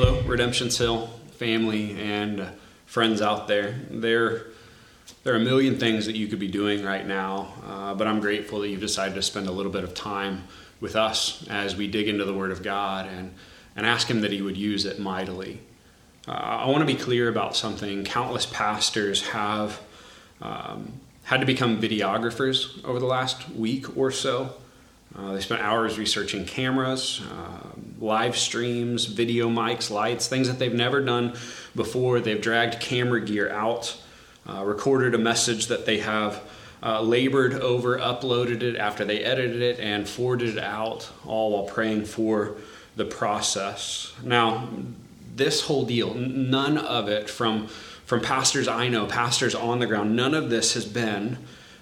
Hello, 0.00 0.20
Redemption 0.20 0.70
Hill 0.70 1.08
family 1.32 2.00
and 2.00 2.46
friends 2.86 3.20
out 3.20 3.48
there. 3.48 3.80
There, 3.90 4.42
there 5.24 5.34
are 5.34 5.38
a 5.38 5.40
million 5.40 5.76
things 5.76 6.06
that 6.06 6.14
you 6.14 6.28
could 6.28 6.38
be 6.38 6.46
doing 6.46 6.84
right 6.84 7.04
now, 7.04 7.52
uh, 7.66 7.94
but 7.94 8.06
I'm 8.06 8.20
grateful 8.20 8.60
that 8.60 8.68
you've 8.68 8.78
decided 8.78 9.16
to 9.16 9.22
spend 9.22 9.48
a 9.48 9.50
little 9.50 9.72
bit 9.72 9.82
of 9.82 9.94
time 9.94 10.44
with 10.80 10.94
us 10.94 11.44
as 11.50 11.74
we 11.74 11.88
dig 11.88 12.06
into 12.06 12.24
the 12.24 12.32
Word 12.32 12.52
of 12.52 12.62
God 12.62 13.08
and, 13.08 13.34
and 13.74 13.84
ask 13.84 14.08
Him 14.08 14.20
that 14.20 14.30
He 14.30 14.40
would 14.40 14.56
use 14.56 14.84
it 14.84 15.00
mightily. 15.00 15.62
Uh, 16.28 16.30
I 16.30 16.66
want 16.68 16.78
to 16.78 16.86
be 16.86 16.94
clear 16.94 17.28
about 17.28 17.56
something. 17.56 18.04
Countless 18.04 18.46
pastors 18.46 19.26
have 19.30 19.80
um, 20.40 20.92
had 21.24 21.40
to 21.40 21.46
become 21.46 21.82
videographers 21.82 22.84
over 22.84 23.00
the 23.00 23.06
last 23.06 23.50
week 23.50 23.96
or 23.96 24.12
so. 24.12 24.54
Uh, 25.16 25.32
they 25.32 25.40
spent 25.40 25.60
hours 25.62 25.98
researching 25.98 26.44
cameras, 26.44 27.20
uh, 27.32 27.68
live 27.98 28.36
streams, 28.36 29.06
video 29.06 29.48
mics, 29.48 29.90
lights, 29.90 30.28
things 30.28 30.48
that 30.48 30.58
they've 30.58 30.74
never 30.74 31.00
done 31.00 31.34
before. 31.74 32.20
They've 32.20 32.40
dragged 32.40 32.80
camera 32.80 33.20
gear 33.20 33.50
out, 33.50 34.00
uh, 34.48 34.64
recorded 34.64 35.14
a 35.14 35.18
message 35.18 35.66
that 35.66 35.86
they 35.86 35.98
have 35.98 36.42
uh, 36.82 37.02
labored 37.02 37.54
over, 37.54 37.98
uploaded 37.98 38.62
it 38.62 38.76
after 38.76 39.04
they 39.04 39.24
edited 39.24 39.62
it, 39.62 39.80
and 39.80 40.08
forwarded 40.08 40.56
it 40.56 40.62
out, 40.62 41.10
all 41.26 41.52
while 41.52 41.64
praying 41.64 42.04
for 42.04 42.56
the 42.94 43.04
process. 43.04 44.12
Now, 44.22 44.68
this 45.34 45.62
whole 45.62 45.84
deal, 45.84 46.14
none 46.14 46.78
of 46.78 47.08
it 47.08 47.28
from, 47.30 47.68
from 48.06 48.20
pastors 48.20 48.68
I 48.68 48.88
know, 48.88 49.06
pastors 49.06 49.54
on 49.54 49.78
the 49.80 49.86
ground, 49.86 50.14
none 50.14 50.34
of 50.34 50.50
this 50.50 50.74
has 50.74 50.84
been 50.84 51.38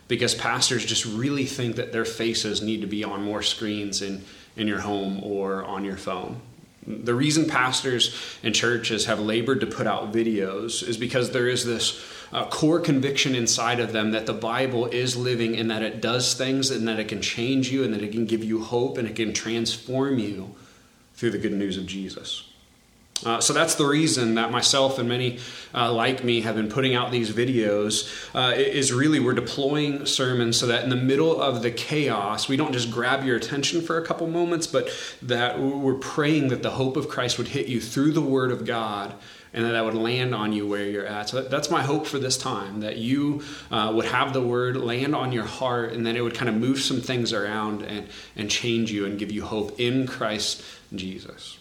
because 0.08 0.34
pastors 0.34 0.84
just 0.84 1.04
really 1.04 1.46
think 1.46 1.76
that 1.76 1.92
their 1.92 2.04
faces 2.04 2.62
need 2.62 2.80
to 2.80 2.86
be 2.86 3.02
on 3.04 3.22
more 3.22 3.42
screens 3.42 4.02
in, 4.02 4.24
in 4.56 4.68
your 4.68 4.80
home 4.80 5.22
or 5.22 5.64
on 5.64 5.84
your 5.84 5.96
phone. 5.96 6.40
The 6.86 7.14
reason 7.14 7.48
pastors 7.48 8.16
and 8.44 8.54
churches 8.54 9.06
have 9.06 9.18
labored 9.18 9.60
to 9.60 9.66
put 9.66 9.88
out 9.88 10.12
videos 10.12 10.86
is 10.86 10.96
because 10.96 11.32
there 11.32 11.48
is 11.48 11.64
this 11.64 12.00
uh, 12.32 12.46
core 12.46 12.78
conviction 12.78 13.34
inside 13.34 13.80
of 13.80 13.92
them 13.92 14.12
that 14.12 14.26
the 14.26 14.32
Bible 14.32 14.86
is 14.86 15.16
living 15.16 15.56
and 15.56 15.70
that 15.70 15.82
it 15.82 16.00
does 16.00 16.34
things 16.34 16.70
and 16.70 16.86
that 16.86 17.00
it 17.00 17.08
can 17.08 17.20
change 17.20 17.72
you 17.72 17.82
and 17.82 17.92
that 17.92 18.02
it 18.02 18.12
can 18.12 18.24
give 18.24 18.44
you 18.44 18.62
hope 18.62 18.98
and 18.98 19.08
it 19.08 19.16
can 19.16 19.32
transform 19.32 20.18
you 20.18 20.54
through 21.14 21.30
the 21.30 21.38
good 21.38 21.52
news 21.52 21.76
of 21.76 21.86
Jesus. 21.86 22.52
Uh, 23.24 23.40
so 23.40 23.54
that's 23.54 23.76
the 23.76 23.86
reason 23.86 24.34
that 24.34 24.50
myself 24.50 24.98
and 24.98 25.08
many 25.08 25.38
uh, 25.74 25.90
like 25.90 26.22
me 26.22 26.42
have 26.42 26.54
been 26.54 26.68
putting 26.68 26.94
out 26.94 27.10
these 27.10 27.32
videos 27.32 28.12
uh, 28.34 28.54
is 28.54 28.92
really 28.92 29.18
we're 29.20 29.32
deploying 29.32 30.04
sermons 30.04 30.58
so 30.58 30.66
that 30.66 30.84
in 30.84 30.90
the 30.90 30.96
middle 30.96 31.40
of 31.40 31.62
the 31.62 31.70
chaos 31.70 32.46
we 32.46 32.58
don't 32.58 32.72
just 32.72 32.90
grab 32.90 33.24
your 33.24 33.36
attention 33.36 33.80
for 33.80 33.96
a 33.96 34.04
couple 34.04 34.26
moments 34.26 34.66
but 34.66 34.90
that 35.22 35.58
we're 35.58 35.94
praying 35.94 36.48
that 36.48 36.62
the 36.62 36.72
hope 36.72 36.94
of 36.94 37.08
christ 37.08 37.38
would 37.38 37.48
hit 37.48 37.66
you 37.66 37.80
through 37.80 38.12
the 38.12 38.20
word 38.20 38.52
of 38.52 38.66
god 38.66 39.14
and 39.56 39.64
that 39.64 39.70
that 39.70 39.84
would 39.84 39.94
land 39.94 40.34
on 40.34 40.52
you 40.52 40.68
where 40.68 40.84
you're 40.84 41.06
at. 41.06 41.30
So 41.30 41.42
that's 41.42 41.70
my 41.70 41.82
hope 41.82 42.06
for 42.06 42.18
this 42.18 42.36
time 42.36 42.80
that 42.80 42.98
you 42.98 43.42
uh, 43.70 43.90
would 43.94 44.04
have 44.04 44.34
the 44.34 44.42
word 44.42 44.76
land 44.76 45.14
on 45.14 45.32
your 45.32 45.44
heart 45.44 45.94
and 45.94 46.06
then 46.06 46.14
it 46.14 46.20
would 46.20 46.34
kind 46.34 46.50
of 46.50 46.54
move 46.54 46.78
some 46.78 47.00
things 47.00 47.32
around 47.32 47.80
and, 47.82 48.06
and 48.36 48.50
change 48.50 48.92
you 48.92 49.06
and 49.06 49.18
give 49.18 49.32
you 49.32 49.42
hope 49.42 49.80
in 49.80 50.06
christ 50.06 50.62
jesus 50.94 51.58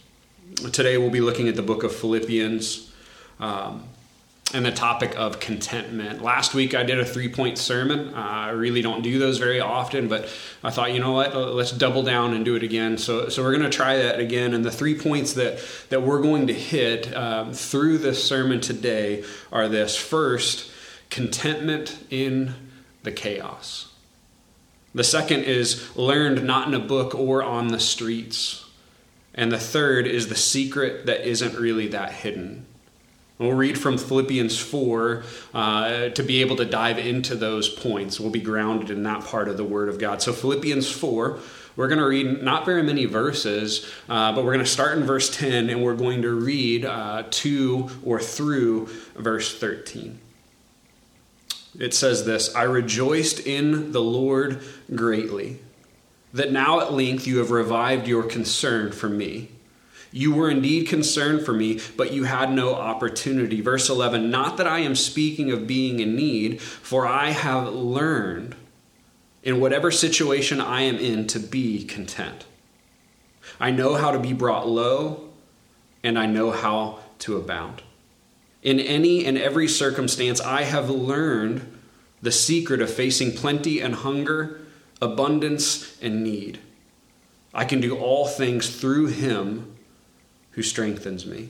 Today 0.56 0.98
we'll 0.98 1.10
be 1.10 1.22
looking 1.22 1.50
at 1.50 1.56
the 1.56 1.62
book 1.62 1.84
of 1.84 1.94
Philippians 1.94 2.92
um, 3.40 3.84
and 4.54 4.66
the 4.66 4.72
topic 4.72 5.14
of 5.18 5.42
contentment. 5.42 6.22
Last 6.22 6.54
week 6.54 6.74
I 6.74 6.84
did 6.84 6.98
a 6.98 7.06
three 7.06 7.28
point 7.28 7.58
sermon. 7.58 8.14
Uh, 8.14 8.18
I 8.18 8.50
really 8.52 8.82
don't 8.82 9.02
do 9.02 9.20
those 9.20 9.38
very 9.38 9.60
often, 9.60 10.08
but 10.08 10.30
I 10.64 10.72
thought, 10.72 10.94
you 10.94 11.00
know 11.02 11.12
what, 11.12 11.36
let's 11.36 11.72
double 11.72 12.04
down 12.04 12.34
and 12.34 12.46
do 12.46 12.56
it 12.56 12.64
again. 12.64 12.98
So, 12.98 13.28
so 13.28 13.44
we're 13.44 13.52
going 13.52 13.70
to 13.70 13.76
try 13.76 13.98
that 13.98 14.20
again. 14.20 14.54
And 14.54 14.64
the 14.64 14.72
three 14.72 14.98
points 14.98 15.34
that, 15.34 15.60
that 15.90 16.04
we're 16.04 16.22
going 16.22 16.48
to 16.48 16.54
hit 16.54 17.14
um, 17.14 17.54
through 17.54 17.98
this 17.98 18.24
sermon 18.24 18.62
today 18.62 19.26
are 19.52 19.68
this 19.68 19.98
first, 19.98 20.72
contentment 21.10 21.98
in 22.10 22.54
the 23.04 23.12
chaos. 23.12 23.92
The 24.94 25.04
second 25.04 25.44
is 25.44 25.96
learned 25.98 26.46
not 26.46 26.70
in 26.70 26.74
a 26.74 26.80
book 26.80 27.14
or 27.14 27.44
on 27.44 27.68
the 27.68 27.80
streets. 27.80 28.65
And 29.36 29.52
the 29.52 29.60
third 29.60 30.08
is 30.08 30.30
the 30.30 30.36
secret 30.36 31.06
that 31.06 31.28
isn't 31.30 31.60
really 31.60 31.88
that 31.90 32.12
hidden. 32.12 32.66
We'll 33.38 33.52
read 33.52 33.78
from 33.78 33.98
Philippians 33.98 34.58
4 34.58 35.24
uh, 35.54 36.10
to 36.10 36.24
be 36.24 36.40
able 36.40 36.56
to 36.56 36.64
dive 36.64 36.98
into 36.98 37.36
those 37.36 37.68
points. 37.68 38.18
We'll 38.18 38.32
be 38.32 38.40
grounded 38.40 38.90
in 38.90 39.04
that 39.04 39.26
part 39.26 39.50
of 39.50 39.58
the 39.58 39.66
Word 39.66 39.90
of 39.90 40.00
God. 40.00 40.22
So, 40.22 40.32
Philippians 40.32 40.90
4, 40.90 41.40
we're 41.76 41.90
going 41.90 42.00
to 42.00 42.08
read 42.08 42.42
not 42.42 42.66
very 42.66 42.82
many 42.82 43.04
verses, 43.04 43.92
uh, 44.08 44.32
but 44.32 44.46
we're 44.46 44.54
going 44.54 44.64
to 44.64 44.72
start 44.72 44.98
in 44.98 45.04
verse 45.04 45.30
10 45.36 45.70
and 45.70 45.84
we're 45.84 45.98
going 45.98 46.22
to 46.22 46.32
read 46.32 46.86
uh, 46.86 47.24
to 47.30 47.90
or 48.06 48.22
through 48.22 48.86
verse 49.16 49.60
13. 49.60 50.18
It 51.78 51.94
says 51.94 52.26
this 52.26 52.56
I 52.56 52.64
rejoiced 52.64 53.42
in 53.42 53.92
the 53.92 54.02
Lord 54.02 54.64
greatly 54.96 55.60
that 56.36 56.52
now 56.52 56.82
at 56.82 56.94
length 56.94 57.26
you 57.26 57.38
have 57.38 57.50
revived 57.50 58.08
your 58.08 58.22
concern 58.22 58.92
for 58.92 59.08
me. 59.08 59.50
You 60.12 60.34
were 60.34 60.50
indeed 60.50 60.88
concerned 60.88 61.46
for 61.46 61.54
me, 61.54 61.80
but 61.96 62.12
you 62.12 62.26
had 62.26 62.52
no 62.52 62.76
opportunity. 62.76 63.62
Verse 63.62 63.90
11 63.90 64.30
Not 64.30 64.58
that 64.58 64.68
I 64.68 64.80
am 64.80 64.96
speaking 64.96 65.50
of 65.52 65.66
being 65.66 66.02
in 66.02 66.16
need, 66.16 66.62
for 66.62 67.08
I 67.08 67.30
have 67.30 67.74
learned 67.74 68.56
in 69.44 69.62
whatever 69.62 69.92
situation 69.92 70.60
I 70.60 70.82
am 70.82 70.98
in 70.98 71.26
to 71.28 71.40
be 71.40 71.86
content. 71.86 72.46
I 73.58 73.72
know 73.72 73.96
how 73.96 74.12
to 74.12 74.20
be 74.20 74.34
brought 74.34 74.68
low, 74.68 75.30
and 76.04 76.20
I 76.20 76.26
know 76.26 76.52
how 76.52 77.00
to 77.20 77.38
abound. 77.38 77.82
In 78.62 78.80
any 78.80 79.26
and 79.26 79.38
every 79.38 79.70
circumstance, 79.70 80.42
I 80.42 80.64
have 80.64 80.90
learned 80.90 81.72
the 82.22 82.32
secret 82.32 82.82
of 82.82 82.90
facing 82.90 83.32
plenty 83.32 83.80
and 83.80 83.96
hunger 83.96 84.60
abundance, 85.02 85.98
and 86.02 86.24
need. 86.24 86.60
I 87.54 87.66
can 87.66 87.80
do 87.80 87.98
all 87.98 88.28
things 88.28 88.76
through 88.76 89.08
him 89.08 89.76
who 90.52 90.64
strengthens 90.64 91.26
me. 91.26 91.50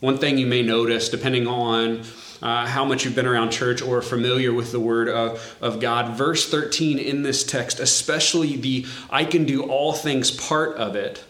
One 0.00 0.16
thing 0.16 0.38
you 0.38 0.46
may 0.46 0.62
notice, 0.62 1.08
depending 1.08 1.46
on 1.46 2.02
uh, 2.40 2.66
how 2.66 2.84
much 2.84 3.04
you've 3.04 3.14
been 3.14 3.26
around 3.26 3.50
church 3.50 3.82
or 3.82 4.00
familiar 4.00 4.52
with 4.52 4.72
the 4.72 4.80
Word 4.80 5.08
of, 5.08 5.56
of 5.60 5.78
God, 5.78 6.16
verse 6.16 6.48
13 6.48 6.98
in 6.98 7.22
this 7.22 7.44
text, 7.44 7.78
especially 7.80 8.56
the 8.56 8.86
I 9.10 9.24
can 9.24 9.44
do 9.44 9.62
all 9.64 9.92
things 9.92 10.30
part 10.30 10.76
of 10.76 10.96
it, 10.96 11.22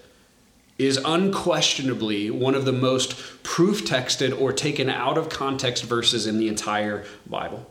is 0.78 0.98
unquestionably 1.04 2.30
one 2.30 2.54
of 2.54 2.64
the 2.64 2.72
most 2.72 3.42
proof 3.42 3.84
texted 3.84 4.40
or 4.40 4.52
taken 4.52 4.88
out 4.88 5.18
of 5.18 5.28
context 5.28 5.84
verses 5.84 6.26
in 6.26 6.38
the 6.38 6.48
entire 6.48 7.04
Bible. 7.26 7.68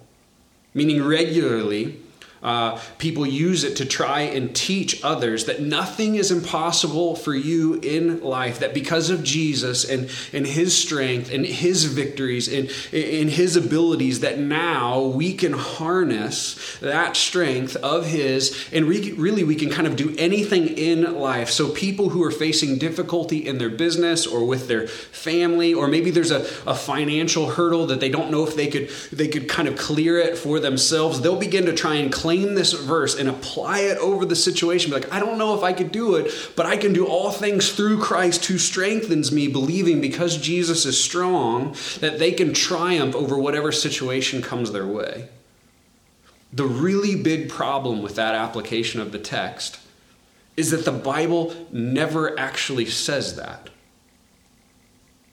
Meaning, 0.73 1.03
regularly, 1.03 2.00
uh, 2.41 2.79
people 2.97 3.25
use 3.25 3.63
it 3.63 3.77
to 3.77 3.85
try 3.85 4.22
and 4.22 4.55
teach 4.55 5.03
others 5.03 5.45
that 5.45 5.61
nothing 5.61 6.16
is 6.16 6.31
impossible 6.31 7.16
for 7.16 7.35
you 7.35 7.75
in 7.81 8.22
life, 8.22 8.59
that 8.59 8.73
because 8.73 9.09
of 9.09 9.23
Jesus 9.23 9.83
and, 9.89 10.09
and 10.31 10.47
his 10.47 10.75
strength 10.75 11.31
and 11.31 11.45
his 11.45 11.85
victories 11.85 12.47
and, 12.47 12.69
and 12.94 13.29
his 13.29 13.55
abilities, 13.55 14.22
that 14.22 14.39
now 14.39 15.01
we 15.01 15.33
can 15.33 15.51
harness 15.51 16.77
that 16.79 17.17
strength 17.17 17.75
of 17.77 18.05
his 18.05 18.69
and 18.71 18.85
re- 18.85 19.11
really 19.13 19.44
we 19.44 19.56
can 19.56 19.69
kind 19.69 19.88
of 19.88 19.95
do 19.95 20.16
anything 20.17 20.67
in 20.67 21.16
life. 21.16 21.50
So, 21.50 21.69
people 21.69 22.09
who 22.09 22.23
are 22.23 22.31
facing 22.31 22.77
difficulty 22.77 23.45
in 23.45 23.57
their 23.57 23.69
business 23.69 24.25
or 24.25 24.45
with 24.45 24.67
their 24.67 24.88
family, 24.88 25.73
or 25.73 25.88
maybe 25.88 26.09
there's 26.09 26.31
a, 26.31 26.41
a 26.66 26.75
financial 26.75 27.50
hurdle 27.50 27.88
that 27.88 28.00
they 28.00 28.09
don't 28.09 28.31
know 28.31 28.47
if 28.47 28.56
they 28.56 28.68
could, 28.68 28.89
they 29.12 29.27
could 29.27 29.50
kind 29.50 29.68
of 29.68 29.77
clear 29.77 30.18
it 30.18 30.38
for 30.38 30.59
themselves, 30.59 31.21
they'll 31.21 31.39
begin 31.39 31.65
to 31.65 31.74
try 31.74 31.95
and 31.95 32.12
claim 32.12 32.28
this 32.35 32.73
verse 32.73 33.17
and 33.17 33.29
apply 33.29 33.79
it 33.79 33.97
over 33.97 34.25
the 34.25 34.35
situation. 34.35 34.91
Be 34.91 34.99
like, 34.99 35.11
I 35.11 35.19
don't 35.19 35.37
know 35.37 35.55
if 35.55 35.63
I 35.63 35.73
could 35.73 35.91
do 35.91 36.15
it, 36.15 36.31
but 36.55 36.65
I 36.65 36.77
can 36.77 36.93
do 36.93 37.05
all 37.05 37.31
things 37.31 37.71
through 37.71 37.99
Christ 38.01 38.45
who 38.45 38.57
strengthens 38.57 39.31
me, 39.31 39.47
believing 39.47 40.01
because 40.01 40.37
Jesus 40.37 40.85
is 40.85 41.01
strong 41.01 41.75
that 41.99 42.19
they 42.19 42.31
can 42.31 42.53
triumph 42.53 43.15
over 43.15 43.37
whatever 43.37 43.71
situation 43.71 44.41
comes 44.41 44.71
their 44.71 44.87
way. 44.87 45.29
The 46.53 46.65
really 46.65 47.15
big 47.21 47.49
problem 47.49 48.01
with 48.01 48.15
that 48.15 48.35
application 48.35 48.99
of 49.01 49.11
the 49.11 49.19
text 49.19 49.79
is 50.57 50.71
that 50.71 50.85
the 50.85 50.91
Bible 50.91 51.53
never 51.71 52.37
actually 52.39 52.85
says 52.85 53.35
that. 53.35 53.69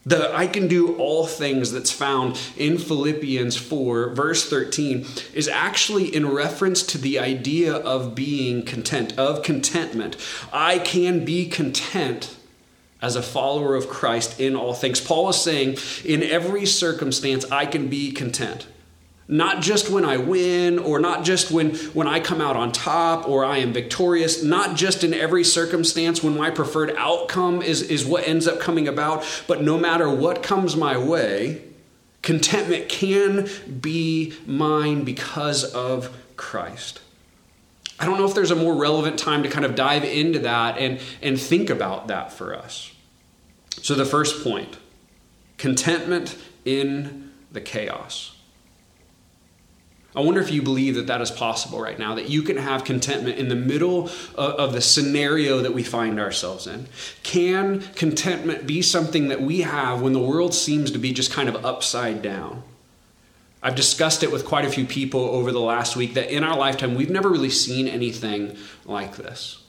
The 0.07 0.33
I 0.33 0.47
can 0.47 0.69
do 0.69 0.97
all 0.99 1.27
things 1.27 1.73
that's 1.73 1.91
found 1.91 2.41
in 2.57 2.79
Philippians 2.79 3.57
4, 3.57 4.11
verse 4.11 4.49
13, 4.49 5.05
is 5.35 5.49
actually 5.49 6.15
in 6.15 6.31
reference 6.31 6.85
to 6.85 6.99
the 6.99 7.19
idea 7.19 7.75
of 7.75 8.15
being 8.15 8.65
content, 8.65 9.19
of 9.19 9.43
contentment. 9.43 10.17
I 10.53 10.79
can 10.79 11.25
be 11.25 11.49
content 11.49 12.37
as 13.03 13.17
a 13.17 13.23
follower 13.23 13.75
of 13.75 13.89
Christ 13.89 14.39
in 14.39 14.55
all 14.55 14.75
things. 14.75 15.01
Paul 15.01 15.29
is 15.31 15.43
saying, 15.43 15.77
in 16.05 16.23
every 16.23 16.67
circumstance, 16.67 17.45
I 17.51 17.67
can 17.67 17.89
be 17.89 18.13
content. 18.13 18.69
Not 19.29 19.61
just 19.61 19.91
when 19.91 20.05
I 20.05 20.19
win, 20.19 20.79
or 20.79 21.01
not 21.01 21.25
just 21.25 21.51
when, 21.51 21.75
when 21.75 22.07
I 22.07 22.21
come 22.21 22.41
out 22.41 22.55
on 22.55 22.71
top, 22.71 23.29
or 23.29 23.45
I 23.45 23.59
am 23.59 23.73
victorious, 23.73 24.43
not 24.43 24.77
just 24.77 25.03
in 25.03 25.13
every 25.13 25.43
circumstance 25.43 26.23
when 26.23 26.37
my 26.37 26.51
preferred 26.51 26.95
outcome 26.97 27.61
is, 27.61 27.83
is 27.83 28.07
what 28.07 28.27
ends 28.27 28.47
up 28.47 28.61
coming 28.61 28.87
about, 28.87 29.25
but 29.49 29.63
no 29.63 29.79
matter 29.79 30.09
what 30.09 30.45
comes 30.45 30.77
my 30.77 30.97
way, 30.97 31.63
contentment 32.23 32.89
can 32.89 33.49
be 33.81 34.35
mine 34.47 35.03
because 35.03 35.65
of 35.65 36.17
Christ. 36.37 37.01
I 37.99 38.05
don't 38.05 38.19
know 38.19 38.27
if 38.27 38.35
there's 38.35 38.51
a 38.51 38.57
more 38.57 38.77
relevant 38.77 39.19
time 39.19 39.43
to 39.43 39.49
kind 39.49 39.65
of 39.65 39.75
dive 39.75 40.05
into 40.05 40.41
that 40.41 40.79
and, 40.79 41.01
and 41.23 41.41
think 41.41 41.71
about 41.71 42.09
that 42.09 42.31
for 42.31 42.55
us. 42.55 42.93
So, 43.83 43.95
the 43.95 44.05
first 44.05 44.45
point 44.45 44.77
contentment 45.59 46.37
in 46.65 47.33
the 47.53 47.61
chaos. 47.61 48.36
I 50.17 50.21
wonder 50.21 50.41
if 50.41 50.51
you 50.51 50.63
believe 50.63 50.95
that 50.95 51.09
that 51.09 51.21
is 51.21 51.31
possible 51.31 51.79
right 51.79 51.99
now, 51.99 52.15
that 52.15 52.31
you 52.31 52.41
can 52.41 52.57
have 52.57 52.85
contentment 52.85 53.37
in 53.37 53.51
the 53.51 53.55
middle 53.55 54.07
of, 54.35 54.55
of, 54.55 54.73
the 54.73 54.81
scenario 54.81 55.61
that 55.61 55.75
we 55.75 55.83
find 55.83 56.19
ourselves 56.19 56.67
in. 56.67 56.87
Can 57.23 57.83
contentment 57.95 58.67
be 58.67 58.81
something 58.81 59.29
that 59.29 59.43
we 59.43 59.61
have 59.61 60.01
when 60.01 60.15
the 60.15 60.19
world 60.19 60.55
seems 60.55 60.91
to 60.93 60.99
be 60.99 61.13
just 61.13 61.31
kind 61.31 61.51
of 61.51 61.67
upside 61.67 62.23
down? 62.23 62.63
I've 63.63 63.75
discussed 63.75 64.23
it 64.23 64.33
with 64.33 64.47
quite 64.47 64.65
a 64.65 64.71
few 64.71 64.87
people 64.87 65.21
over 65.21 65.53
the 65.53 65.61
last 65.61 65.97
week 65.97 66.15
that 66.15 66.35
in 66.35 66.43
our 66.43 66.57
lifetime, 66.57 66.95
we've 66.95 67.11
never 67.11 67.29
really 67.29 67.51
seen 67.51 67.87
anything 67.87 68.57
like 68.87 69.17
this. 69.17 69.63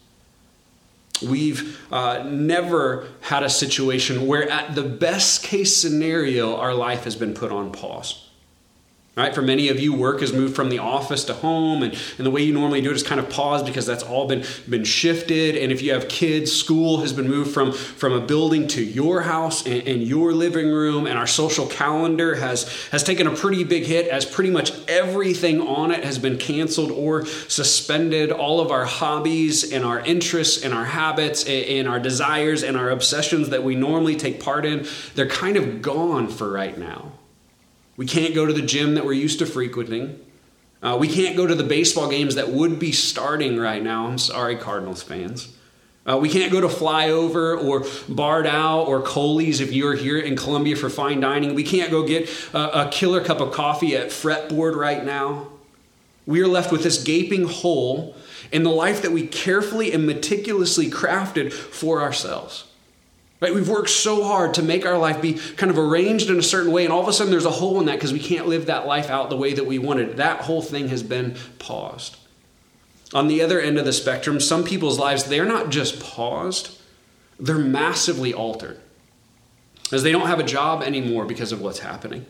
We've 1.21 1.77
uh, 1.91 2.23
never 2.23 3.07
had 3.21 3.43
a 3.43 3.49
situation 3.49 4.27
where, 4.27 4.49
at 4.49 4.75
the 4.75 4.83
best 4.83 5.43
case 5.43 5.75
scenario, 5.75 6.55
our 6.55 6.73
life 6.73 7.03
has 7.03 7.17
been 7.17 7.33
put 7.33 7.51
on 7.51 7.71
pause. 7.71 8.26
Right? 9.17 9.33
For 9.33 9.41
many 9.41 9.69
of 9.69 9.79
you, 9.79 9.95
work 9.95 10.19
has 10.19 10.31
moved 10.31 10.55
from 10.55 10.69
the 10.69 10.77
office 10.77 11.23
to 11.23 11.33
home, 11.33 11.81
and, 11.81 11.99
and 12.19 12.25
the 12.27 12.29
way 12.29 12.43
you 12.43 12.53
normally 12.53 12.81
do 12.81 12.91
it 12.91 12.95
is 12.95 13.01
kind 13.01 13.19
of 13.19 13.27
paused 13.31 13.65
because 13.65 13.83
that's 13.83 14.03
all 14.03 14.27
been, 14.27 14.45
been 14.69 14.83
shifted. 14.83 15.55
And 15.55 15.71
if 15.71 15.81
you 15.81 15.91
have 15.93 16.07
kids, 16.07 16.51
school 16.51 16.99
has 16.99 17.13
been 17.13 17.27
moved 17.27 17.51
from, 17.51 17.71
from 17.71 18.13
a 18.13 18.21
building 18.21 18.67
to 18.67 18.83
your 18.83 19.21
house 19.21 19.65
and, 19.65 19.87
and 19.87 20.03
your 20.03 20.33
living 20.33 20.69
room, 20.69 21.07
and 21.07 21.17
our 21.17 21.25
social 21.25 21.65
calendar 21.65 22.35
has, 22.35 22.71
has 22.89 23.03
taken 23.03 23.25
a 23.25 23.31
pretty 23.35 23.63
big 23.63 23.85
hit 23.85 24.07
as 24.07 24.23
pretty 24.23 24.51
much 24.51 24.71
everything 24.87 25.61
on 25.61 25.89
it 25.89 26.03
has 26.03 26.19
been 26.19 26.37
canceled 26.37 26.91
or 26.91 27.25
suspended. 27.25 28.31
All 28.31 28.61
of 28.61 28.69
our 28.69 28.85
hobbies 28.85 29.73
and 29.73 29.83
our 29.83 29.99
interests 29.99 30.63
and 30.63 30.75
our 30.75 30.85
habits 30.85 31.43
and 31.47 31.87
our 31.87 31.99
desires 31.99 32.61
and 32.61 32.77
our 32.77 32.91
obsessions 32.91 33.49
that 33.49 33.63
we 33.63 33.73
normally 33.73 34.15
take 34.15 34.39
part 34.43 34.63
in, 34.63 34.85
they're 35.15 35.27
kind 35.27 35.57
of 35.57 35.81
gone 35.81 36.27
for 36.27 36.51
right 36.51 36.77
now. 36.77 37.13
We 37.97 38.05
can't 38.05 38.33
go 38.35 38.45
to 38.45 38.53
the 38.53 38.61
gym 38.61 38.95
that 38.95 39.05
we're 39.05 39.13
used 39.13 39.39
to 39.39 39.45
frequenting. 39.45 40.23
Uh, 40.81 40.95
we 40.99 41.07
can't 41.07 41.35
go 41.35 41.47
to 41.47 41.55
the 41.55 41.63
baseball 41.63 42.07
games 42.07 42.35
that 42.35 42.49
would 42.49 42.79
be 42.79 42.91
starting 42.91 43.57
right 43.57 43.81
now. 43.81 44.05
I'm 44.05 44.19
sorry, 44.19 44.55
Cardinals 44.55 45.01
fans. 45.01 45.53
Uh, 46.05 46.17
we 46.17 46.29
can't 46.29 46.51
go 46.51 46.61
to 46.61 46.67
Flyover 46.67 47.61
or 47.61 47.85
Barred 48.07 48.47
Owl 48.47 48.83
or 48.83 49.01
Coley's 49.01 49.59
if 49.59 49.73
you're 49.73 49.95
here 49.95 50.19
in 50.19 50.37
Columbia 50.37 50.75
for 50.77 50.89
fine 50.89 51.19
dining. 51.19 51.53
We 51.53 51.63
can't 51.63 51.91
go 51.91 52.07
get 52.07 52.29
a, 52.53 52.85
a 52.85 52.89
killer 52.89 53.21
cup 53.21 53.41
of 53.41 53.51
coffee 53.51 53.97
at 53.97 54.07
Fretboard 54.09 54.75
right 54.75 55.03
now. 55.03 55.47
We 56.25 56.41
are 56.41 56.47
left 56.47 56.71
with 56.71 56.83
this 56.83 57.03
gaping 57.03 57.47
hole 57.47 58.15
in 58.51 58.63
the 58.63 58.69
life 58.69 59.01
that 59.01 59.11
we 59.11 59.27
carefully 59.27 59.91
and 59.91 60.05
meticulously 60.05 60.89
crafted 60.89 61.51
for 61.51 62.01
ourselves. 62.01 62.65
Right? 63.39 63.53
We've 63.53 63.69
worked 63.69 63.91
so 63.91 64.23
hard 64.23 64.55
to 64.55 64.63
make 64.63 64.85
our 64.85 64.97
life 64.97 65.21
be 65.21 65.33
kind 65.33 65.69
of 65.69 65.77
arranged 65.77 66.29
in 66.29 66.39
a 66.39 66.43
certain 66.43 66.71
way, 66.71 66.83
and 66.85 66.91
all 66.91 67.01
of 67.01 67.07
a 67.07 67.13
sudden 67.13 67.31
there's 67.31 67.45
a 67.45 67.51
hole 67.51 67.79
in 67.79 67.85
that 67.85 67.95
because 67.95 68.11
we 68.13 68.19
can't 68.19 68.47
live 68.47 68.65
that 68.65 68.87
life 68.87 69.09
out 69.09 69.29
the 69.29 69.37
way 69.37 69.53
that 69.53 69.65
we 69.65 69.77
wanted. 69.77 70.17
That 70.17 70.41
whole 70.41 70.61
thing 70.61 70.87
has 70.87 71.03
been 71.03 71.35
paused. 71.59 72.17
On 73.13 73.27
the 73.27 73.41
other 73.41 73.61
end 73.61 73.77
of 73.77 73.85
the 73.85 73.93
spectrum, 73.93 74.39
some 74.39 74.63
people's 74.63 74.97
lives, 74.97 75.25
they're 75.25 75.45
not 75.45 75.69
just 75.69 75.99
paused, 75.99 76.77
they're 77.39 77.57
massively 77.57 78.33
altered. 78.33 78.79
As 79.91 80.03
they 80.03 80.11
don't 80.11 80.27
have 80.27 80.39
a 80.39 80.43
job 80.43 80.81
anymore 80.81 81.25
because 81.25 81.51
of 81.51 81.61
what's 81.61 81.79
happening 81.79 82.25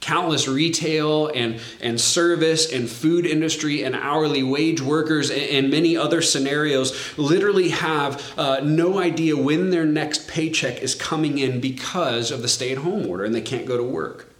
countless 0.00 0.48
retail 0.48 1.28
and, 1.28 1.60
and 1.80 2.00
service 2.00 2.72
and 2.72 2.88
food 2.88 3.26
industry 3.26 3.82
and 3.82 3.94
hourly 3.94 4.42
wage 4.42 4.80
workers 4.80 5.30
and, 5.30 5.42
and 5.42 5.70
many 5.70 5.96
other 5.96 6.22
scenarios 6.22 7.18
literally 7.18 7.68
have 7.70 8.32
uh, 8.38 8.60
no 8.60 8.98
idea 8.98 9.36
when 9.36 9.70
their 9.70 9.84
next 9.84 10.28
paycheck 10.28 10.82
is 10.82 10.94
coming 10.94 11.38
in 11.38 11.60
because 11.60 12.30
of 12.30 12.42
the 12.42 12.48
stay 12.48 12.72
at 12.72 12.78
home 12.78 13.06
order 13.06 13.24
and 13.24 13.34
they 13.34 13.40
can't 13.40 13.66
go 13.66 13.76
to 13.76 13.82
work. 13.82 14.30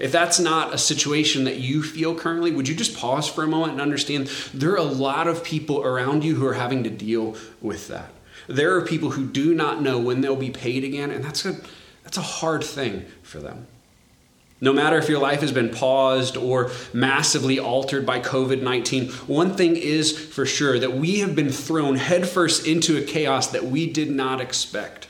If 0.00 0.12
that's 0.12 0.40
not 0.40 0.72
a 0.72 0.78
situation 0.78 1.44
that 1.44 1.58
you 1.58 1.82
feel 1.82 2.14
currently, 2.14 2.50
would 2.50 2.66
you 2.66 2.74
just 2.74 2.96
pause 2.96 3.28
for 3.28 3.44
a 3.44 3.46
moment 3.46 3.72
and 3.72 3.82
understand 3.82 4.28
there 4.54 4.72
are 4.72 4.76
a 4.76 4.82
lot 4.82 5.28
of 5.28 5.44
people 5.44 5.82
around 5.82 6.24
you 6.24 6.36
who 6.36 6.46
are 6.46 6.54
having 6.54 6.84
to 6.84 6.90
deal 6.90 7.36
with 7.60 7.88
that. 7.88 8.10
There 8.48 8.74
are 8.76 8.80
people 8.80 9.10
who 9.10 9.26
do 9.26 9.54
not 9.54 9.82
know 9.82 9.98
when 9.98 10.22
they'll 10.22 10.36
be 10.36 10.50
paid 10.50 10.84
again, 10.84 11.10
and 11.10 11.22
that's 11.22 11.44
a, 11.44 11.56
that's 12.02 12.16
a 12.16 12.22
hard 12.22 12.64
thing 12.64 13.04
for 13.22 13.40
them. 13.40 13.66
No 14.60 14.72
matter 14.72 14.98
if 14.98 15.08
your 15.08 15.20
life 15.20 15.40
has 15.40 15.52
been 15.52 15.70
paused 15.70 16.36
or 16.36 16.70
massively 16.92 17.58
altered 17.58 18.04
by 18.04 18.20
COVID 18.20 18.62
19, 18.62 19.10
one 19.26 19.56
thing 19.56 19.76
is 19.76 20.16
for 20.16 20.44
sure 20.44 20.78
that 20.78 20.92
we 20.92 21.20
have 21.20 21.34
been 21.34 21.50
thrown 21.50 21.96
headfirst 21.96 22.66
into 22.66 22.98
a 22.98 23.02
chaos 23.02 23.48
that 23.48 23.64
we 23.64 23.86
did 23.86 24.10
not 24.10 24.40
expect. 24.40 25.08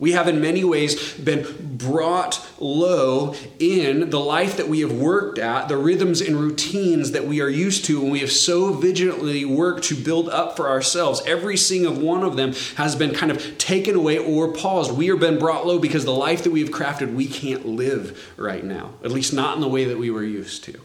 We 0.00 0.12
have, 0.12 0.28
in 0.28 0.40
many 0.40 0.62
ways, 0.62 1.14
been 1.14 1.76
brought 1.76 2.46
low 2.60 3.34
in 3.58 4.10
the 4.10 4.20
life 4.20 4.56
that 4.56 4.68
we 4.68 4.78
have 4.80 4.92
worked 4.92 5.40
at, 5.40 5.66
the 5.68 5.76
rhythms 5.76 6.20
and 6.20 6.36
routines 6.36 7.10
that 7.10 7.26
we 7.26 7.40
are 7.40 7.48
used 7.48 7.84
to, 7.86 8.02
and 8.02 8.12
we 8.12 8.20
have 8.20 8.30
so 8.30 8.72
vigilantly 8.72 9.44
worked 9.44 9.82
to 9.84 9.96
build 9.96 10.28
up 10.28 10.54
for 10.54 10.68
ourselves. 10.68 11.20
Every 11.26 11.56
single 11.56 11.94
one 11.94 12.22
of 12.22 12.36
them 12.36 12.52
has 12.76 12.94
been 12.94 13.12
kind 13.12 13.32
of 13.32 13.58
taken 13.58 13.96
away 13.96 14.18
or 14.18 14.52
paused. 14.52 14.92
We 14.92 15.08
have 15.08 15.18
been 15.18 15.38
brought 15.38 15.66
low 15.66 15.80
because 15.80 16.04
the 16.04 16.12
life 16.12 16.44
that 16.44 16.52
we 16.52 16.60
have 16.60 16.70
crafted, 16.70 17.14
we 17.14 17.26
can't 17.26 17.66
live 17.66 18.32
right 18.36 18.62
now, 18.62 18.94
at 19.02 19.10
least 19.10 19.32
not 19.32 19.56
in 19.56 19.60
the 19.60 19.68
way 19.68 19.84
that 19.84 19.98
we 19.98 20.10
were 20.10 20.22
used 20.22 20.62
to. 20.64 20.80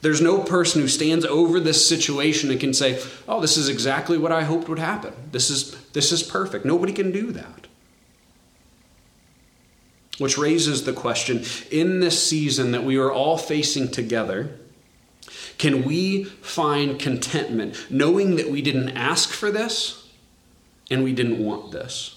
There's 0.00 0.22
no 0.22 0.38
person 0.38 0.80
who 0.80 0.88
stands 0.88 1.26
over 1.26 1.60
this 1.60 1.86
situation 1.86 2.50
and 2.50 2.60
can 2.60 2.72
say, 2.72 2.98
"Oh, 3.28 3.40
this 3.40 3.58
is 3.58 3.68
exactly 3.68 4.16
what 4.16 4.32
I 4.32 4.44
hoped 4.44 4.68
would 4.68 4.78
happen. 4.78 5.12
This 5.32 5.50
is 5.50 5.74
this 5.92 6.12
is 6.12 6.22
perfect." 6.22 6.64
Nobody 6.64 6.92
can 6.92 7.12
do 7.12 7.32
that. 7.32 7.66
Which 10.18 10.38
raises 10.38 10.84
the 10.84 10.92
question 10.92 11.44
in 11.70 12.00
this 12.00 12.26
season 12.26 12.72
that 12.72 12.84
we 12.84 12.96
are 12.96 13.12
all 13.12 13.36
facing 13.36 13.90
together, 13.90 14.56
can 15.58 15.84
we 15.84 16.24
find 16.24 16.98
contentment 16.98 17.86
knowing 17.90 18.36
that 18.36 18.50
we 18.50 18.62
didn't 18.62 18.90
ask 18.90 19.30
for 19.30 19.50
this 19.50 20.08
and 20.90 21.04
we 21.04 21.12
didn't 21.12 21.44
want 21.44 21.72
this? 21.72 22.16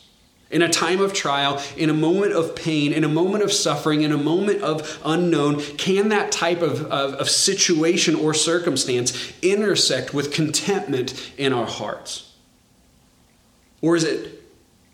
In 0.51 0.63
a 0.63 0.69
time 0.69 1.00
of 1.00 1.13
trial, 1.13 1.62
in 1.77 1.89
a 1.91 1.93
moment 1.93 2.33
of 2.33 2.55
pain, 2.55 2.91
in 2.91 3.03
a 3.03 3.09
moment 3.09 3.43
of 3.43 3.51
suffering, 3.53 4.01
in 4.01 4.12
a 4.12 4.17
moment 4.17 4.62
of 4.63 5.00
unknown, 5.05 5.62
can 5.77 6.09
that 6.09 6.31
type 6.31 6.62
of, 6.62 6.85
of, 6.85 7.13
of 7.13 7.29
situation 7.29 8.15
or 8.15 8.33
circumstance 8.33 9.33
intersect 9.43 10.12
with 10.13 10.33
contentment 10.33 11.31
in 11.38 11.53
our 11.53 11.67
hearts? 11.67 12.33
Or 13.81 13.95
is 13.95 14.03
it 14.03 14.38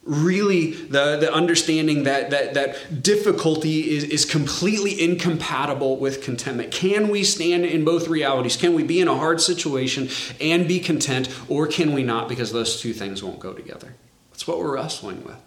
really 0.06 0.72
the, 0.72 1.18
the 1.18 1.34
understanding 1.34 2.04
that, 2.04 2.30
that, 2.30 2.54
that 2.54 3.02
difficulty 3.02 3.96
is, 3.96 4.04
is 4.04 4.24
completely 4.24 5.02
incompatible 5.02 5.98
with 5.98 6.22
contentment. 6.22 6.72
Can 6.72 7.10
we 7.10 7.24
stand 7.24 7.66
in 7.66 7.84
both 7.84 8.08
realities? 8.08 8.56
Can 8.56 8.76
we 8.76 8.84
be 8.84 9.02
in 9.02 9.08
a 9.08 9.16
hard 9.16 9.42
situation 9.42 10.10
and 10.40 10.68
be 10.68 10.80
content, 10.80 11.28
or 11.50 11.66
can 11.66 11.94
we 11.94 12.04
not 12.04 12.30
because 12.30 12.52
those 12.52 12.80
two 12.80 12.94
things 12.94 13.24
won't 13.24 13.40
go 13.40 13.54
together? 13.54 13.96
That's 14.32 14.48
what 14.48 14.60
we're 14.60 14.76
wrestling 14.76 15.24
with. 15.24 15.42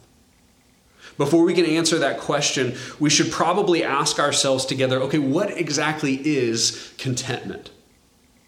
Before 1.16 1.44
we 1.44 1.54
can 1.54 1.66
answer 1.66 1.98
that 1.98 2.20
question, 2.20 2.76
we 2.98 3.10
should 3.10 3.30
probably 3.30 3.82
ask 3.84 4.18
ourselves 4.18 4.64
together 4.64 5.00
okay, 5.02 5.18
what 5.18 5.50
exactly 5.56 6.14
is 6.24 6.92
contentment? 6.98 7.70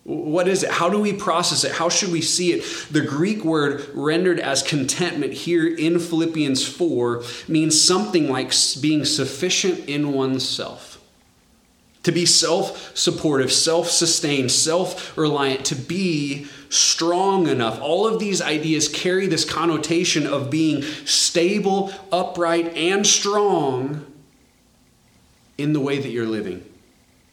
What 0.05 0.49
is 0.49 0.63
it? 0.63 0.71
How 0.71 0.89
do 0.89 0.99
we 0.99 1.13
process 1.13 1.63
it? 1.65 1.73
How 1.73 1.89
should 1.89 2.11
we 2.11 2.23
see 2.23 2.53
it? 2.53 2.65
The 2.91 3.03
Greek 3.03 3.45
word 3.45 3.87
rendered 3.93 4.41
as 4.41 4.63
contentment 4.63 5.33
here 5.33 5.67
in 5.67 5.99
Philippians 5.99 6.67
4 6.67 7.23
means 7.49 7.81
something 7.81 8.31
like 8.31 8.53
being 8.81 9.05
sufficient 9.05 9.89
in 9.89 10.13
oneself. 10.13 10.99
To 12.05 12.13
be 12.13 12.25
self 12.25 12.97
supportive, 12.97 13.53
self 13.53 13.89
sustained, 13.91 14.51
self 14.51 15.17
reliant, 15.19 15.67
to 15.67 15.75
be 15.75 16.47
strong 16.71 17.47
enough. 17.47 17.79
All 17.83 18.07
of 18.07 18.19
these 18.19 18.41
ideas 18.41 18.89
carry 18.89 19.27
this 19.27 19.45
connotation 19.45 20.27
of 20.27 20.51
being 20.51 20.83
stable, 21.05 21.93
upright, 22.11 22.75
and 22.75 23.07
strong 23.07 24.07
in 25.59 25.75
the 25.75 25.81
way 25.81 25.99
that 25.99 26.09
you're 26.09 26.27
living. 26.27 26.65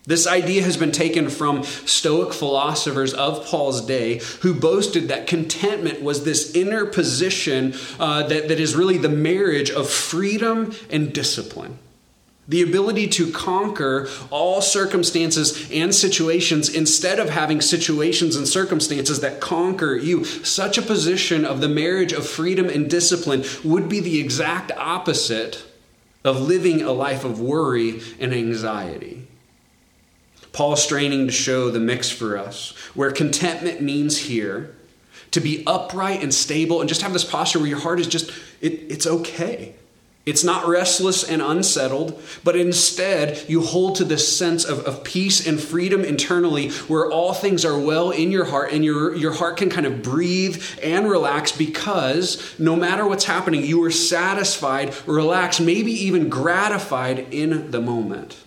This 0.08 0.26
idea 0.26 0.64
has 0.64 0.78
been 0.78 0.94
taken 0.94 1.30
from 1.30 1.64
Stoic 1.64 2.34
philosophers 2.34 3.14
of 3.14 3.46
Paul's 3.46 3.82
day 3.82 4.22
who 4.40 4.54
boasted 4.54 5.10
that 5.10 5.28
contentment 5.28 6.02
was 6.02 6.24
this 6.24 6.56
inner 6.56 6.86
position 6.86 7.76
uh, 8.00 8.24
that, 8.24 8.48
that 8.48 8.58
is 8.58 8.74
really 8.74 8.98
the 8.98 9.10
marriage 9.10 9.70
of 9.70 9.90
freedom 9.90 10.74
and 10.90 11.12
discipline. 11.12 11.78
The 12.48 12.62
ability 12.62 13.08
to 13.08 13.30
conquer 13.34 14.08
all 14.30 14.62
circumstances 14.62 15.70
and 15.70 15.94
situations 15.94 16.70
instead 16.70 17.20
of 17.20 17.30
having 17.30 17.60
situations 17.60 18.38
and 18.38 18.48
circumstances 18.48 19.20
that 19.20 19.42
conquer 19.42 19.98
you. 19.98 20.24
Such 20.24 20.78
a 20.78 20.82
position 20.82 21.44
of 21.44 21.60
the 21.60 21.68
marriage 21.68 22.14
of 22.14 22.26
freedom 22.26 22.70
and 22.70 22.90
discipline 22.90 23.44
would 23.66 23.90
be 23.90 24.00
the 24.00 24.22
exact 24.22 24.72
opposite 24.78 25.66
of 26.24 26.40
living 26.40 26.82
a 26.82 26.94
life 26.94 27.26
of 27.26 27.42
worry 27.42 28.00
and 28.22 28.34
anxiety. 28.34 29.17
Paul's 30.58 30.82
straining 30.82 31.28
to 31.28 31.32
show 31.32 31.70
the 31.70 31.80
mix 31.80 32.10
for 32.10 32.36
us, 32.36 32.72
where 32.96 33.12
contentment 33.12 33.80
means 33.80 34.18
here 34.18 34.74
to 35.30 35.40
be 35.40 35.64
upright 35.68 36.24
and 36.24 36.34
stable 36.34 36.80
and 36.80 36.90
just 36.90 37.04
have 37.04 37.14
this 37.14 37.24
posture 37.24 37.60
where 37.60 37.68
your 37.68 37.78
heart 37.78 38.00
is 38.00 38.08
just, 38.08 38.32
it, 38.60 38.74
it's 38.90 39.06
okay. 39.06 39.76
It's 40.26 40.44
not 40.44 40.68
restless 40.68 41.24
and 41.24 41.44
unsettled, 41.44 42.20
but 42.44 42.56
instead 42.56 43.48
you 43.48 43.62
hold 43.62 43.98
to 43.98 44.04
this 44.04 44.36
sense 44.36 44.66
of, 44.66 44.80
of 44.88 45.04
peace 45.04 45.46
and 45.46 45.62
freedom 45.62 46.04
internally 46.04 46.72
where 46.88 47.12
all 47.12 47.36
things 47.36 47.64
are 47.64 47.78
well 47.78 48.10
in 48.10 48.32
your 48.32 48.46
heart 48.46 48.72
and 48.72 48.84
your, 48.84 49.16
your 49.16 49.34
heart 49.34 49.58
can 49.58 49.70
kind 49.70 49.86
of 49.86 50.02
breathe 50.02 50.60
and 50.82 51.08
relax 51.08 51.52
because 51.52 52.58
no 52.58 52.76
matter 52.76 53.06
what's 53.06 53.26
happening, 53.26 53.64
you 53.64 53.84
are 53.84 53.92
satisfied, 53.92 54.96
relaxed, 55.06 55.62
maybe 55.62 55.92
even 55.92 56.30
gratified 56.30 57.32
in 57.32 57.70
the 57.70 57.80
moment. 57.80 58.38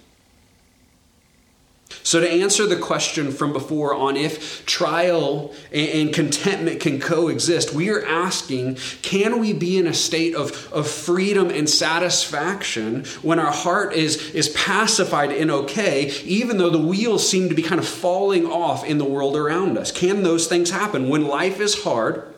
So, 2.03 2.21
to 2.21 2.29
answer 2.29 2.67
the 2.67 2.77
question 2.77 3.31
from 3.31 3.53
before 3.53 3.95
on 3.95 4.17
if 4.17 4.65
trial 4.65 5.55
and 5.73 6.13
contentment 6.13 6.81
can 6.81 6.99
coexist, 6.99 7.75
we 7.75 7.91
are 7.91 8.05
asking 8.05 8.79
can 9.03 9.39
we 9.39 9.53
be 9.53 9.79
in 9.79 9.87
a 9.87 9.95
state 9.95 10.35
of, 10.35 10.73
of 10.73 10.89
freedom 10.89 11.51
and 11.51 11.69
satisfaction 11.69 13.05
when 13.23 13.39
our 13.39 13.53
heart 13.53 13.93
is, 13.93 14.31
is 14.31 14.49
pacified 14.51 15.31
and 15.31 15.51
okay, 15.51 16.11
even 16.25 16.59
though 16.59 16.71
the 16.71 16.79
wheels 16.79 17.29
seem 17.29 17.49
to 17.49 17.55
be 17.55 17.63
kind 17.63 17.79
of 17.79 17.87
falling 17.87 18.47
off 18.47 18.85
in 18.85 18.99
the 18.99 19.05
world 19.05 19.37
around 19.37 19.77
us? 19.77 19.93
Can 19.93 20.23
those 20.23 20.47
things 20.47 20.71
happen? 20.71 21.09
When 21.09 21.27
life 21.27 21.61
is 21.61 21.83
hard, 21.85 22.35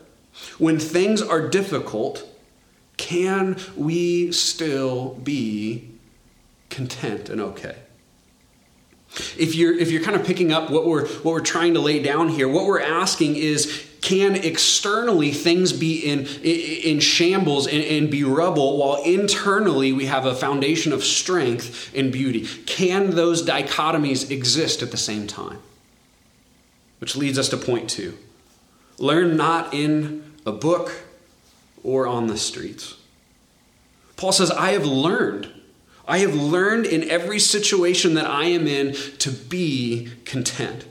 when 0.59 0.79
things 0.79 1.23
are 1.23 1.49
difficult, 1.49 2.27
can 2.97 3.57
we 3.77 4.33
still 4.33 5.15
be 5.15 5.91
content 6.71 7.29
and 7.29 7.41
okay? 7.41 7.77
If 9.39 9.55
you're 9.55 9.77
if 9.77 9.91
you're 9.91 10.03
kind 10.03 10.17
of 10.17 10.27
picking 10.27 10.53
up 10.53 10.71
what 10.71 10.87
we're 10.87 11.07
what 11.07 11.33
we're 11.33 11.41
trying 11.41 11.75
to 11.75 11.81
lay 11.81 12.03
down 12.03 12.29
here, 12.29 12.49
what 12.49 12.65
we're 12.65 12.81
asking 12.81 13.37
is 13.37 13.87
can 14.01 14.35
externally 14.35 15.33
things 15.33 15.73
be 15.73 15.99
in 15.99 16.27
in 16.43 16.99
shambles 17.01 17.67
and, 17.67 17.85
and, 17.85 18.11
be 18.11 18.25
rubble 18.25 18.79
while 18.79 19.03
internally 19.05 19.93
we 19.93 20.07
have 20.07 20.27
a 20.27 20.35
foundation 20.35 20.93
of 20.93 21.05
strength 21.05 21.95
and 21.95 22.11
beauty? 22.11 22.47
Can 22.67 23.11
those 23.11 23.45
dichotomies 23.47 24.31
exist 24.31 24.83
at 24.83 24.91
the 24.91 24.97
same 24.97 25.27
time? 25.27 25.59
Which 26.99 27.15
leads 27.15 27.39
us 27.39 27.49
to 27.51 27.57
point 27.57 27.91
two. 27.91 28.17
Learn 28.99 29.37
not 29.37 29.75
in 29.75 30.33
a 30.47 30.53
book 30.53 31.05
or 31.85 32.07
on 32.07 32.29
the 32.29 32.39
streets. 32.39 32.97
Paul 34.17 34.33
says 34.33 34.51
i 34.51 34.71
have 34.71 34.87
learned 34.87 35.52
I 36.07 36.19
have 36.19 36.35
learned 36.35 36.87
in 36.87 37.09
every 37.09 37.39
situation 37.39 38.15
that 38.15 38.27
I 38.27 38.45
am 38.45 38.67
in 38.67 38.95
to 39.19 39.31
be 39.31 40.11
content. 40.25 40.85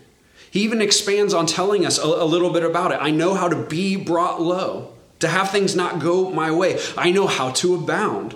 He 0.49 0.61
even 0.61 0.81
expands 0.81 1.33
on 1.33 1.45
telling 1.45 1.85
us 1.85 1.97
a, 1.97 2.05
a, 2.05 2.25
little 2.25 2.51
bit 2.51 2.63
about 2.63 2.91
it. 2.91 2.99
I 3.01 3.11
know 3.11 3.33
how 3.33 3.47
to 3.47 3.55
be 3.55 3.95
brought 3.95 4.41
low, 4.41 4.93
to 5.19 5.27
have 5.27 5.51
things 5.51 5.75
not 5.75 5.99
go 5.99 6.29
my 6.29 6.51
way. 6.51 6.79
I 6.97 7.11
know 7.11 7.27
how 7.27 7.51
to 7.51 7.75
abound. 7.75 8.35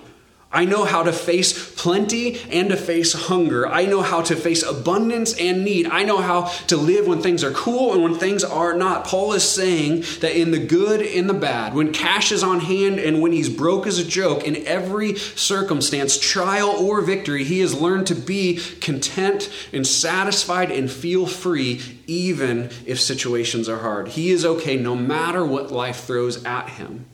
I 0.56 0.64
know 0.64 0.84
how 0.84 1.02
to 1.02 1.12
face 1.12 1.74
plenty 1.74 2.40
and 2.50 2.70
to 2.70 2.78
face 2.78 3.12
hunger. 3.12 3.68
I 3.68 3.84
know 3.84 4.00
how 4.00 4.22
to 4.22 4.34
face 4.34 4.62
abundance 4.62 5.38
and 5.38 5.66
need. 5.66 5.86
I 5.86 6.02
know 6.02 6.16
how 6.16 6.44
to 6.68 6.78
live 6.78 7.06
when 7.06 7.20
things 7.20 7.44
are 7.44 7.50
cool 7.50 7.92
and 7.92 8.02
when 8.02 8.14
things 8.14 8.42
are 8.42 8.72
not. 8.72 9.04
Paul 9.04 9.34
is 9.34 9.46
saying 9.46 10.04
that 10.20 10.34
in 10.34 10.52
the 10.52 10.58
good 10.58 11.02
and 11.02 11.28
the 11.28 11.34
bad, 11.34 11.74
when 11.74 11.92
cash 11.92 12.32
is 12.32 12.42
on 12.42 12.60
hand 12.60 12.98
and 12.98 13.20
when 13.20 13.32
he's 13.32 13.50
broke 13.50 13.86
as 13.86 13.98
a 13.98 14.04
joke, 14.04 14.44
in 14.44 14.66
every 14.66 15.16
circumstance, 15.16 16.18
trial 16.18 16.70
or 16.70 17.02
victory, 17.02 17.44
he 17.44 17.60
has 17.60 17.78
learned 17.78 18.06
to 18.06 18.14
be 18.14 18.58
content 18.80 19.52
and 19.74 19.86
satisfied 19.86 20.70
and 20.70 20.90
feel 20.90 21.26
free, 21.26 22.00
even 22.06 22.70
if 22.86 22.98
situations 22.98 23.68
are 23.68 23.80
hard. 23.80 24.08
He 24.08 24.30
is 24.30 24.46
okay 24.46 24.78
no 24.78 24.96
matter 24.96 25.44
what 25.44 25.70
life 25.70 26.04
throws 26.04 26.42
at 26.46 26.70
him. 26.70 27.04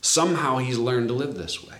Somehow 0.00 0.58
he's 0.58 0.78
learned 0.78 1.08
to 1.08 1.14
live 1.14 1.34
this 1.34 1.66
way. 1.66 1.78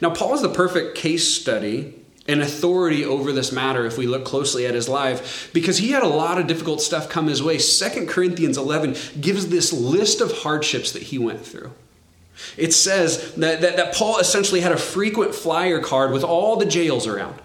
Now, 0.00 0.10
Paul 0.10 0.34
is 0.34 0.42
the 0.42 0.48
perfect 0.48 0.96
case 0.96 1.34
study 1.34 1.94
and 2.28 2.42
authority 2.42 3.04
over 3.04 3.32
this 3.32 3.50
matter 3.50 3.86
if 3.86 3.96
we 3.96 4.06
look 4.06 4.24
closely 4.24 4.66
at 4.66 4.74
his 4.74 4.88
life 4.88 5.50
because 5.52 5.78
he 5.78 5.90
had 5.92 6.02
a 6.02 6.08
lot 6.08 6.38
of 6.38 6.46
difficult 6.46 6.82
stuff 6.82 7.08
come 7.08 7.26
his 7.26 7.42
way. 7.42 7.58
Second 7.58 8.08
Corinthians 8.08 8.58
11 8.58 8.96
gives 9.20 9.48
this 9.48 9.72
list 9.72 10.20
of 10.20 10.30
hardships 10.38 10.92
that 10.92 11.04
he 11.04 11.18
went 11.18 11.44
through. 11.44 11.72
It 12.56 12.72
says 12.72 13.34
that, 13.34 13.62
that, 13.62 13.76
that 13.76 13.94
Paul 13.94 14.18
essentially 14.18 14.60
had 14.60 14.72
a 14.72 14.76
frequent 14.76 15.34
flyer 15.34 15.80
card 15.80 16.12
with 16.12 16.22
all 16.22 16.56
the 16.56 16.66
jails 16.66 17.06
around. 17.06 17.40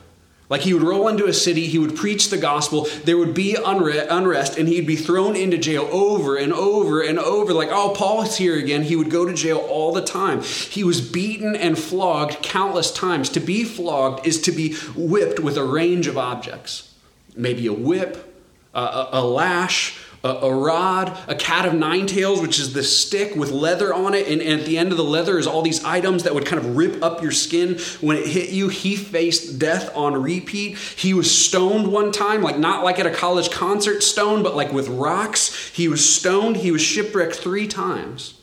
Like 0.53 0.62
he 0.62 0.75
would 0.75 0.83
roll 0.83 1.07
into 1.07 1.25
a 1.25 1.33
city, 1.33 1.65
he 1.65 1.79
would 1.79 1.95
preach 1.95 2.29
the 2.29 2.38
gospel, 2.38 2.88
there 3.05 3.17
would 3.17 3.33
be 3.33 3.55
unrest, 3.55 4.55
and 4.55 4.67
he'd 4.67 4.86
be 4.86 4.95
thrown 4.95 5.36
into 5.36 5.57
jail 5.57 5.89
over 5.91 6.36
and 6.36 6.53
over 6.53 7.01
and 7.01 7.17
over. 7.17 7.55
Like, 7.55 7.69
oh, 7.72 7.95
Paul's 7.98 8.38
here 8.38 8.55
again. 8.60 8.83
He 8.83 8.95
would 8.95 9.10
go 9.10 9.25
to 9.25 9.33
jail 9.33 9.57
all 9.57 9.91
the 9.91 10.03
time. 10.03 10.43
He 10.43 10.83
was 10.83 11.01
beaten 11.01 11.55
and 11.55 11.75
flogged 11.75 12.43
countless 12.43 12.91
times. 12.91 13.29
To 13.29 13.39
be 13.39 13.63
flogged 13.63 14.27
is 14.27 14.39
to 14.43 14.51
be 14.51 14.75
whipped 14.95 15.39
with 15.39 15.57
a 15.57 15.63
range 15.63 16.05
of 16.05 16.19
objects 16.19 16.93
maybe 17.36 17.65
a 17.65 17.74
whip, 17.74 18.31
a, 18.75 19.07
a, 19.13 19.25
lash, 19.25 19.98
a, 20.24 20.30
a, 20.30 20.53
rod, 20.53 21.18
a 21.27 21.36
cat 21.36 21.65
of 21.65 21.74
nine 21.74 22.08
tails, 22.08 22.42
which 22.42 22.58
is 22.58 22.72
the 22.72 22.84
stick 22.84 23.36
with 23.36 23.51
leather 23.51 23.94
on 23.94 24.13
it. 24.13 24.27
And, 24.27 24.42
and, 24.42 24.62
at 24.62 24.65
the 24.65 24.77
end 24.77 24.92
of 24.92 24.98
the 24.98 25.03
leather 25.03 25.38
is 25.38 25.46
all 25.46 25.62
these 25.62 25.84
items 25.84 26.24
that 26.24 26.34
would 26.34 26.46
kind 26.46 26.63
of 26.63 26.77
rip 26.77 27.03
up 27.03 27.22
your 27.22 27.32
skin 27.32 27.77
when 28.00 28.15
it 28.15 28.27
hit 28.27 28.50
you. 28.50 28.70
He 28.70 28.96
faced 28.96 29.60
death 29.60 29.96
on 29.96 30.22
repeat. 30.22 30.77
He 30.77 31.13
was 31.13 31.30
stoned 31.30 31.92
one 31.92 32.12
time, 32.13 32.42
like 32.42 32.58
not 32.58 32.86
like 32.86 33.00
at 33.00 33.06
a 33.06 33.12
college 33.12 33.51
concert 33.51 34.01
stoned, 34.01 34.44
but 34.44 34.56
like 34.56 34.72
with 34.72 34.88
rocks. 34.88 35.70
He 35.70 35.89
was 35.89 36.13
stoned. 36.13 36.58
He 36.58 36.72
was 36.72 36.82
shipwrecked 36.82 37.36
three 37.36 37.68
times. 37.68 38.36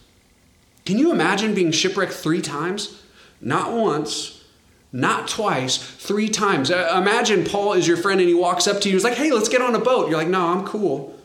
Can 0.85 0.99
you 0.99 1.13
imagine 1.13 1.55
being 1.55 1.73
shipwrecked 1.73 2.13
three 2.13 2.43
times? 2.43 3.03
Not 3.41 3.73
once, 3.73 4.45
not 4.93 5.29
twice, 5.29 5.79
three 5.79 6.29
times. 6.29 6.71
Uh, 6.71 6.95
imagine 7.01 7.45
Paul 7.45 7.73
is 7.73 7.89
your 7.89 7.97
friend 7.97 8.21
and 8.21 8.29
he 8.29 8.35
walks 8.35 8.67
up 8.67 8.83
to 8.83 8.89
you. 8.89 8.97
He's 8.97 9.05
like, 9.05 9.15
hey, 9.15 9.33
let's 9.33 9.49
get 9.49 9.63
on 9.63 9.75
a 9.75 9.79
boat. 9.79 10.11
You're 10.11 10.19
like, 10.19 10.29
no, 10.29 10.49
I'm 10.49 10.67
cool. 10.67 11.17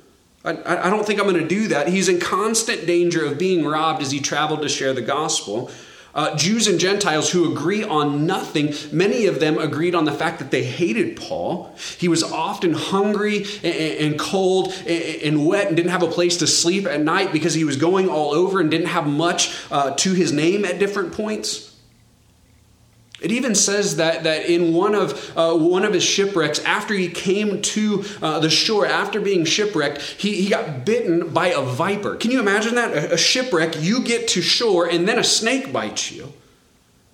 I, 0.46 0.88
I 0.88 0.90
don't 0.90 1.06
think 1.06 1.20
I'm 1.20 1.28
going 1.28 1.42
to 1.42 1.48
do 1.48 1.70
that. 1.70 1.88
He's 1.88 2.08
in 2.08 2.20
constant 2.20 2.86
danger 2.86 3.26
of 3.26 3.38
being 3.38 3.66
robbed 3.66 4.02
as 4.02 4.12
he 4.12 4.20
traveled 4.20 4.62
to 4.62 4.70
share 4.70 4.94
the 4.94 5.02
gospel. 5.02 5.72
Uh, 6.14 6.34
Jews 6.38 6.68
and 6.68 6.80
Gentiles 6.80 7.30
who 7.30 7.52
agree 7.52 7.84
on 7.84 8.26
nothing, 8.26 8.74
many 8.94 9.26
of 9.26 9.42
them 9.42 9.58
agreed 9.58 9.94
on 9.94 10.06
the 10.06 10.14
fact 10.14 10.40
that 10.40 10.50
they 10.50 10.64
hated 10.64 11.18
Paul. 11.18 11.76
He 11.98 12.08
was 12.08 12.24
often 12.24 12.74
hungry 12.74 13.46
and, 13.64 13.76
and 13.76 14.20
cold 14.20 14.74
and, 14.88 15.22
and, 15.24 15.46
wet 15.46 15.68
and 15.68 15.76
didn't 15.76 15.92
have 15.92 16.04
a 16.04 16.08
place 16.08 16.38
to 16.38 16.48
sleep 16.48 16.86
at 16.86 17.02
night 17.02 17.34
because 17.34 17.54
he 17.54 17.66
was 17.66 17.76
going 17.76 18.08
all 18.08 18.34
over 18.34 18.62
and 18.62 18.72
didn't 18.72 18.88
have 18.88 19.06
much 19.06 19.54
uh, 19.70 19.92
to 19.92 20.14
his 20.14 20.32
name 20.32 20.64
at 20.64 20.80
different 20.80 21.12
points. 21.12 21.75
It 23.22 23.32
even 23.32 23.56
says 23.56 23.96
that, 23.96 24.24
that 24.24 24.46
in 24.50 24.74
one 24.74 24.94
of, 24.94 25.38
uh, 25.38 25.56
one 25.56 25.86
of 25.86 25.94
his 25.94 26.04
shipwrecks, 26.04 26.60
after 26.60 26.94
he 26.94 27.08
came 27.08 27.62
to 27.62 28.04
uh, 28.22 28.40
the 28.40 28.50
shore, 28.50 28.86
after 28.86 29.22
being 29.22 29.46
shipwrecked, 29.46 30.02
he, 30.02 30.42
he 30.42 30.50
got 30.50 30.86
bitten 30.86 31.30
by 31.30 31.48
a 31.48 31.62
viper. 31.62 32.18
Can 32.18 32.32
you 32.32 32.40
imagine 32.40 32.76
that? 32.76 32.92
A, 32.92 33.14
a 33.14 33.18
shipwreck, 33.18 33.82
you 33.82 34.04
get 34.04 34.28
to 34.30 34.42
shore, 34.42 34.86
and 34.86 35.08
then 35.08 35.18
a 35.18 35.24
snake 35.24 35.72
bites 35.72 36.12
you. 36.12 36.34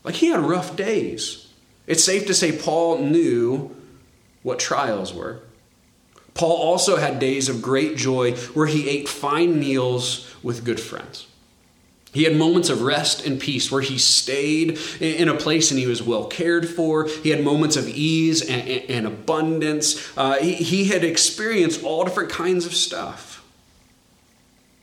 Like 0.03 0.15
he 0.15 0.27
had 0.27 0.39
rough 0.39 0.75
days. 0.75 1.47
It's 1.85 2.03
safe 2.03 2.25
to 2.27 2.33
say 2.33 2.51
Paul 2.51 2.97
knew 2.99 3.75
what 4.41 4.57
trials 4.59 5.13
were. 5.13 5.41
Paul 6.33 6.57
also 6.57 6.97
had 6.97 7.19
days 7.19 7.49
of 7.49 7.61
great 7.61 7.95
joy 7.97 8.33
where 8.53 8.67
he 8.67 8.89
ate 8.89 9.07
fine 9.07 9.59
meals 9.59 10.33
with 10.41 10.65
good 10.65 10.79
friends. 10.79 11.27
He 12.13 12.23
had 12.23 12.35
moments 12.35 12.69
of 12.69 12.81
rest 12.81 13.25
and 13.25 13.39
peace 13.39 13.71
where 13.71 13.81
he 13.81 13.97
stayed 13.97 14.77
in 14.99 15.29
a 15.29 15.33
place 15.33 15.71
and 15.71 15.79
he 15.79 15.87
was 15.87 16.03
well 16.03 16.25
cared 16.25 16.67
for. 16.67 17.07
He 17.07 17.29
had 17.29 17.43
moments 17.43 17.77
of 17.77 17.87
ease 17.87 18.41
and, 18.41 18.67
and 18.67 19.07
abundance. 19.07 20.11
Uh, 20.17 20.35
he, 20.35 20.55
he 20.55 20.85
had 20.85 21.05
experienced 21.05 21.83
all 21.83 22.03
different 22.03 22.29
kinds 22.29 22.65
of 22.65 22.73
stuff. 22.73 23.43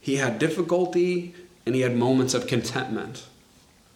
He 0.01 0.17
had 0.17 0.39
difficulty 0.39 1.35
and 1.67 1.75
he 1.75 1.83
had 1.83 1.95
moments 1.95 2.33
of 2.33 2.47
contentment. 2.47 3.27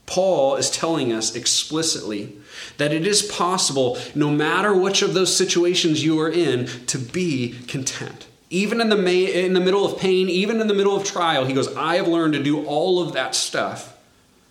Paul 0.05 0.57
is 0.57 0.71
telling 0.71 1.11
us 1.11 1.35
explicitly 1.35 2.37
that 2.77 2.93
it 2.93 3.07
is 3.07 3.23
possible, 3.23 3.97
no 4.15 4.31
matter 4.31 4.75
which 4.75 5.01
of 5.01 5.15
those 5.15 5.35
situations 5.35 6.05
you 6.05 6.21
are 6.21 6.29
in, 6.29 6.67
to 6.89 6.99
be 6.99 7.59
content. 7.67 8.27
Even 8.52 8.82
in 8.82 8.90
the, 8.90 9.44
in 9.47 9.54
the 9.54 9.61
middle 9.61 9.87
of 9.87 9.99
pain, 9.99 10.28
even 10.28 10.61
in 10.61 10.66
the 10.66 10.75
middle 10.75 10.94
of 10.94 11.04
trial, 11.04 11.47
he 11.47 11.54
goes, 11.54 11.75
I 11.75 11.97
have 11.97 12.06
learned 12.06 12.35
to 12.35 12.42
do 12.42 12.66
all 12.66 13.00
of 13.00 13.14
that 13.14 13.35
stuff 13.35 13.97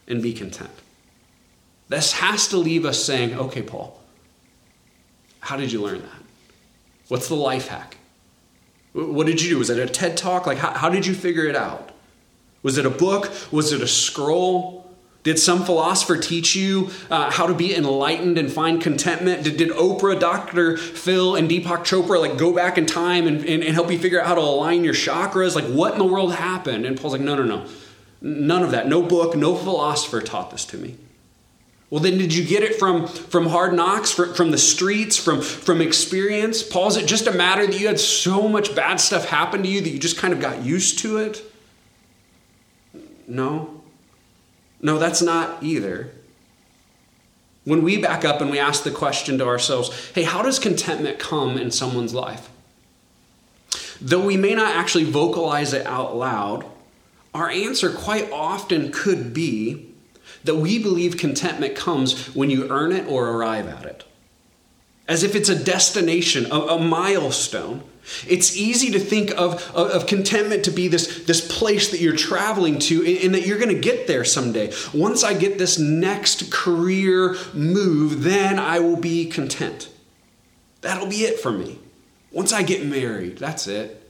and 0.08 0.24
be 0.24 0.34
content. 0.34 0.72
This 1.88 2.14
has 2.14 2.48
to 2.48 2.58
leave 2.58 2.84
us 2.84 3.04
saying, 3.04 3.38
okay, 3.38 3.62
Paul, 3.62 4.02
how 5.40 5.56
did 5.56 5.72
you 5.72 5.84
learn 5.84 6.02
that? 6.02 6.24
What's 7.10 7.28
the 7.28 7.36
life 7.36 7.68
hack? 7.68 7.98
What 8.94 9.28
did 9.28 9.40
you 9.40 9.50
do? 9.52 9.60
Was 9.60 9.70
it 9.70 9.78
a 9.78 9.86
TED 9.86 10.18
talk? 10.18 10.48
Like, 10.48 10.58
how, 10.58 10.72
how 10.72 10.90
did 10.90 11.06
you 11.06 11.14
figure 11.14 11.46
it 11.46 11.56
out? 11.56 11.92
Was 12.64 12.80
it 12.80 12.88
a 12.88 12.90
book? 12.90 13.32
Was 13.52 13.72
it 13.72 13.82
a 13.82 13.88
scroll? 13.88 14.91
Did 15.24 15.38
some 15.38 15.64
philosopher 15.64 16.18
teach 16.18 16.56
you 16.56 16.90
uh, 17.12 17.30
how 17.30 17.46
to 17.46 17.54
be 17.54 17.76
enlightened 17.76 18.40
and 18.40 18.52
find 18.52 18.82
contentment? 18.82 19.44
Did, 19.44 19.58
did 19.58 19.70
Oprah, 19.70 20.20
Dr. 20.20 20.78
Phil, 20.78 21.36
and 21.36 21.50
Deepak 21.50 21.86
Chopra 21.86 22.20
like 22.20 22.38
go 22.38 22.52
back 22.54 22.80
in 22.80 22.88
time 22.88 23.28
and, 23.28 23.46
and, 23.46 23.64
and 23.64 23.74
help 23.74 23.92
you 23.92 24.00
figure 24.00 24.20
out 24.20 24.26
how 24.26 24.36
to 24.36 24.42
align 24.42 24.84
your 24.84 24.96
chakras? 24.96 25.56
Like, 25.56 25.66
what 25.66 25.94
in 25.94 26.00
the 26.00 26.06
world 26.06 26.34
happened? 26.34 26.86
And 26.86 27.00
Paul's 27.00 27.14
like, 27.14 27.22
no, 27.22 27.36
no, 27.36 27.44
no. 27.44 27.68
None 28.22 28.64
of 28.64 28.72
that. 28.72 28.88
No 28.88 29.04
book, 29.04 29.36
no 29.36 29.56
philosopher 29.56 30.22
taught 30.22 30.50
this 30.50 30.66
to 30.66 30.78
me. 30.78 30.98
Well, 31.92 32.00
then 32.00 32.18
did 32.18 32.34
you 32.34 32.46
get 32.46 32.64
it 32.64 32.80
from, 32.80 33.06
from 33.06 33.48
hard 33.48 33.74
knocks, 33.74 34.12
from, 34.12 34.34
from 34.34 34.52
the 34.52 34.58
streets, 34.58 35.18
from, 35.18 35.42
from 35.42 35.82
experience? 35.82 36.64
Paul, 36.64 36.88
is 36.88 36.98
it 36.98 37.06
just 37.06 37.28
a 37.28 37.34
matter 37.34 37.68
that 37.68 37.80
you 37.80 37.88
had 37.88 38.00
so 38.00 38.48
much 38.48 38.74
bad 38.76 39.02
stuff 39.02 39.26
happen 39.26 39.62
to 39.62 39.68
you 39.68 39.82
that 39.82 39.90
you 39.90 40.00
just 40.00 40.18
kind 40.18 40.34
of 40.34 40.40
got 40.40 40.64
used 40.64 41.00
to 41.00 41.18
it? 41.18 41.44
No. 43.28 43.81
No, 44.82 44.98
that's 44.98 45.22
not 45.22 45.62
either. 45.64 46.12
When 47.64 47.84
we 47.84 47.98
back 47.98 48.26
up 48.26 48.42
and 48.42 48.50
we 48.50 48.58
ask 48.58 48.84
the 48.84 48.92
question 48.92 49.38
to 49.38 49.46
ourselves, 49.46 50.12
hey, 50.16 50.24
how 50.24 50.42
does 50.42 50.58
contentment 50.58 51.20
come 51.20 51.58
in 51.58 51.70
someone's 51.70 52.14
life? 52.14 52.50
Though 54.02 54.26
we 54.26 54.36
may 54.36 54.56
not 54.56 54.76
actually 54.76 55.04
vocalize 55.04 55.74
it 55.74 55.86
out 55.86 56.16
loud, 56.16 56.66
our 57.34 57.50
answer 57.50 57.92
quite 57.92 58.32
often 58.32 58.92
could 58.92 59.34
be 59.34 59.92
that 60.44 60.56
we 60.56 60.80
believe 60.80 61.18
contentment 61.18 61.76
comes 61.76 62.34
when 62.36 62.50
you 62.50 62.68
earn 62.70 62.92
it 62.92 63.08
or 63.08 63.30
arrive 63.30 63.68
at 63.68 63.86
it. 63.86 64.04
As 65.08 65.24
if 65.24 65.36
it's 65.36 65.50
a 65.50 65.64
destination, 65.64 66.52
a, 66.52 66.56
a 66.56 66.80
milestone. 66.80 67.84
It's 68.28 68.56
easy 68.58 68.92
to 68.92 69.00
think 69.00 69.32
of, 69.32 69.64
of, 69.76 69.92
of, 69.92 70.08
contentment 70.08 70.66
to 70.66 70.72
be 70.72 70.88
this, 70.88 71.24
this 71.26 71.48
place 71.56 71.92
that 71.92 72.02
you're 72.02 72.16
traveling 72.16 72.80
to 72.80 73.06
and 73.24 73.34
that 73.36 73.46
you're 73.46 73.60
going 73.60 73.74
to 73.74 73.80
get 73.80 74.08
there 74.08 74.26
someday. 74.26 74.74
Once 74.94 75.24
I 75.24 75.34
get 75.34 75.58
this 75.58 75.78
next 75.78 76.52
career 76.52 77.36
move, 77.54 78.24
then 78.24 78.58
I 78.58 78.80
will 78.80 78.98
be 78.98 79.30
content. 79.30 79.90
That'll 80.82 81.08
be 81.08 81.24
it 81.24 81.40
for 81.40 81.52
me. 81.52 81.80
Once 82.32 82.52
I 82.52 82.64
get 82.64 82.86
married, 82.86 83.38
that's 83.38 83.68
it. 83.68 84.10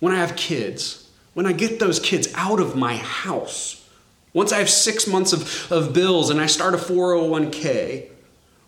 When 0.00 0.12
I 0.12 0.16
have 0.16 0.36
kids, 0.36 1.10
when 1.34 1.46
I 1.46 1.52
get 1.52 1.78
those 1.78 2.00
kids 2.00 2.32
out 2.34 2.60
of 2.60 2.76
my 2.76 2.96
house, 2.96 3.86
once 4.32 4.52
I 4.52 4.58
have 4.58 4.70
six 4.70 5.06
months 5.06 5.32
of, 5.32 5.70
of 5.70 5.92
bills 5.92 6.30
and 6.30 6.40
I 6.40 6.46
start 6.46 6.74
a 6.74 6.78
401k, 6.78 8.08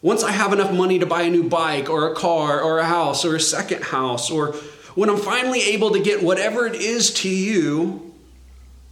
once 0.04 0.22
I 0.22 0.32
have 0.32 0.52
enough 0.52 0.70
money 0.70 0.98
to 0.98 1.06
buy 1.06 1.22
a 1.22 1.30
new 1.30 1.48
bike 1.48 1.88
or 1.88 2.12
a 2.12 2.14
car 2.14 2.60
or 2.60 2.78
a 2.78 2.84
house 2.84 3.24
or 3.24 3.34
a 3.36 3.40
second 3.40 3.82
house, 3.82 4.30
or 4.30 4.52
when 4.94 5.08
I'm 5.08 5.16
finally 5.16 5.62
able 5.62 5.92
to 5.92 5.98
get 5.98 6.22
whatever 6.22 6.66
it 6.66 6.74
is 6.74 7.10
to 7.14 7.28
you, 7.30 8.12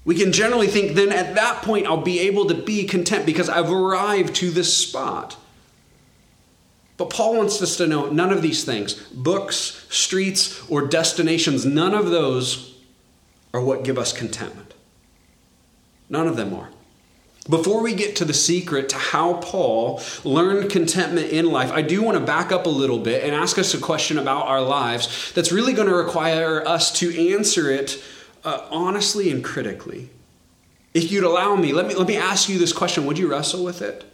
we 0.06 0.14
can 0.14 0.32
generally 0.32 0.68
think 0.68 0.94
then 0.94 1.12
at 1.12 1.34
that 1.34 1.60
point 1.60 1.86
I'll 1.86 2.00
be 2.00 2.20
able 2.20 2.46
to 2.46 2.54
be 2.54 2.86
content 2.86 3.26
because 3.26 3.50
I've 3.50 3.70
arrived 3.70 4.36
to 4.36 4.50
this 4.50 4.74
spot. 4.74 5.36
But 6.96 7.10
Paul 7.10 7.36
wants 7.36 7.60
us 7.60 7.76
to 7.76 7.86
know 7.86 8.08
none 8.08 8.32
of 8.32 8.40
these 8.40 8.64
things 8.64 8.94
books, 8.94 9.86
streets, 9.90 10.66
or 10.70 10.86
destinations 10.86 11.66
none 11.66 11.92
of 11.92 12.08
those 12.08 12.74
are 13.52 13.60
what 13.60 13.84
give 13.84 13.98
us 13.98 14.14
contentment. 14.14 14.72
None 16.08 16.26
of 16.26 16.36
them 16.36 16.54
are. 16.54 16.70
Before 17.50 17.82
we 17.82 17.94
get 17.94 18.16
to 18.16 18.24
the 18.24 18.34
secret 18.34 18.88
to 18.90 18.96
how 18.96 19.34
Paul 19.34 20.00
learned 20.22 20.70
contentment 20.70 21.30
in 21.30 21.46
life, 21.46 21.72
I 21.72 21.82
do 21.82 22.00
want 22.00 22.16
to 22.16 22.24
back 22.24 22.52
up 22.52 22.66
a 22.66 22.70
little 22.70 23.00
bit 23.00 23.24
and 23.24 23.34
ask 23.34 23.58
us 23.58 23.74
a 23.74 23.78
question 23.78 24.16
about 24.16 24.46
our 24.46 24.62
lives 24.62 25.32
that's 25.32 25.50
really 25.50 25.72
going 25.72 25.88
to 25.88 25.94
require 25.94 26.66
us 26.66 26.92
to 27.00 27.32
answer 27.32 27.68
it 27.68 28.00
uh, 28.44 28.68
honestly 28.70 29.30
and 29.30 29.42
critically. 29.42 30.10
If 30.94 31.10
you'd 31.10 31.24
allow 31.24 31.56
me, 31.56 31.72
let 31.72 31.86
me, 31.88 31.94
let 31.94 32.06
me 32.06 32.16
ask 32.16 32.48
you 32.48 32.58
this 32.58 32.72
question 32.72 33.06
Would 33.06 33.18
you 33.18 33.28
wrestle 33.28 33.64
with 33.64 33.82
it? 33.82 34.04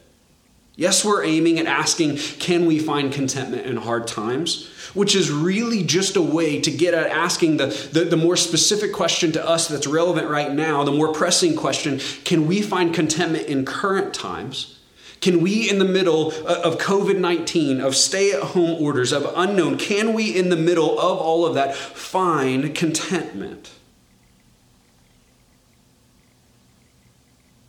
Yes, 0.78 1.04
we're 1.04 1.24
aiming 1.24 1.58
at 1.58 1.66
asking, 1.66 2.18
can 2.18 2.64
we 2.64 2.78
find 2.78 3.12
contentment 3.12 3.66
in 3.66 3.78
hard 3.78 4.06
times? 4.06 4.68
Which 4.94 5.16
is 5.16 5.28
really 5.28 5.82
just 5.82 6.14
a 6.14 6.22
way 6.22 6.60
to 6.60 6.70
get 6.70 6.94
at 6.94 7.08
asking 7.08 7.56
the, 7.56 7.66
the, 7.92 8.04
the, 8.04 8.16
more 8.16 8.36
specific 8.36 8.92
question 8.92 9.32
to 9.32 9.44
us 9.44 9.66
that's 9.66 9.88
relevant 9.88 10.28
right 10.28 10.52
now, 10.52 10.84
the 10.84 10.92
more 10.92 11.12
pressing 11.12 11.56
question 11.56 11.98
can 12.22 12.46
we 12.46 12.62
find 12.62 12.94
contentment 12.94 13.48
in 13.48 13.64
current 13.64 14.14
times? 14.14 14.78
Can 15.20 15.40
we, 15.40 15.68
in 15.68 15.80
the 15.80 15.84
middle 15.84 16.28
of 16.28 16.78
COVID 16.78 17.18
19, 17.18 17.80
of 17.80 17.96
stay 17.96 18.30
at 18.30 18.40
home 18.40 18.80
orders, 18.80 19.10
of 19.10 19.32
unknown, 19.34 19.78
can 19.78 20.14
we, 20.14 20.30
in 20.30 20.48
the 20.48 20.56
middle 20.56 20.96
of 21.00 21.18
all 21.18 21.44
of 21.44 21.54
that, 21.54 21.74
find 21.74 22.72
contentment? 22.72 23.72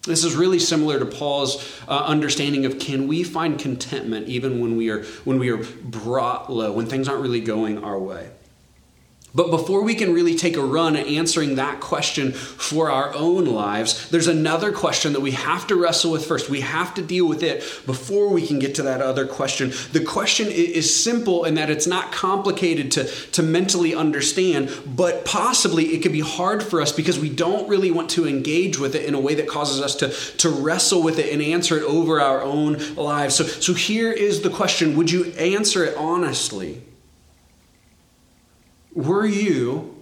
This 0.04 0.24
is 0.24 0.36
really 0.36 0.60
similar 0.60 0.98
to 1.00 1.06
Paul's 1.06 1.82
uh, 1.88 2.06
understanding 2.06 2.66
of 2.66 2.80
can 2.80 3.08
we 3.08 3.24
find 3.24 3.60
contentment 3.60 4.28
even 4.28 4.60
when 4.60 4.78
we 4.78 4.90
are 4.90 5.04
when 5.26 5.40
we 5.40 5.50
are 5.50 5.58
brought 5.58 6.52
low, 6.52 6.72
when 6.72 6.86
things 6.86 7.08
aren't 7.08 7.22
really 7.22 7.42
going 7.42 7.84
our 7.84 8.00
way. 8.00 8.30
But 9.34 9.52
before 9.52 9.84
we 9.84 9.94
can 9.94 10.14
really 10.14 10.36
take 10.36 10.58
a 10.58 10.64
run 10.64 10.96
at 10.96 11.06
answering 11.06 11.56
that 11.56 11.80
question 11.80 12.32
for 12.32 12.90
our 12.90 13.14
own 13.14 13.46
lives, 13.46 14.10
there's 14.10 14.28
another 14.28 14.72
question 14.72 15.14
that 15.14 15.20
we 15.20 15.32
have 15.32 15.68
to 15.68 15.76
wrestle 15.76 16.12
with 16.12 16.26
first. 16.26 16.50
We 16.50 16.62
have 16.62 16.96
to 16.96 17.04
deal 17.04 17.28
with 17.28 17.44
it 17.44 17.60
before 17.86 18.30
we 18.30 18.46
can 18.46 18.58
get 18.58 18.76
to 18.76 18.84
that 18.84 19.02
other 19.02 19.28
question. 19.28 19.72
The 19.92 20.04
question 20.04 20.48
is 20.50 20.94
simple 20.94 21.46
in 21.46 21.54
that 21.56 21.70
it's 21.70 21.86
not 21.86 22.12
complicated 22.12 22.92
to, 22.94 23.04
to 23.04 23.44
mentally 23.44 23.94
understand, 23.94 24.72
but 24.88 25.26
possibly 25.26 25.94
it 25.94 26.02
could 26.02 26.12
be 26.12 26.22
hard 26.22 26.64
for 26.64 26.82
us 26.82 26.92
because 26.92 27.20
we 27.20 27.30
don't 27.30 27.70
really 27.70 27.92
want 27.92 28.10
to 28.12 28.28
engage 28.28 28.80
with 28.80 28.96
it 28.96 29.06
in 29.06 29.14
a 29.14 29.20
way 29.20 29.36
that 29.36 29.48
causes 29.48 29.80
us 29.80 29.96
to, 29.98 30.10
to 30.38 30.50
wrestle 30.50 31.04
with 31.04 31.20
it 31.20 31.32
and 31.32 31.42
answer 31.42 31.78
it 31.78 31.84
over 31.84 32.20
our 32.20 32.42
own 32.42 32.96
lives. 32.96 33.36
So, 33.36 33.44
so 33.44 33.74
here 33.76 34.12
is 34.12 34.42
the 34.42 34.50
question 34.50 34.98
Would 34.98 35.12
you 35.12 35.26
answer 35.34 35.86
it 35.86 35.96
honestly? 35.96 36.82
Were 39.00 39.26
you 39.26 39.96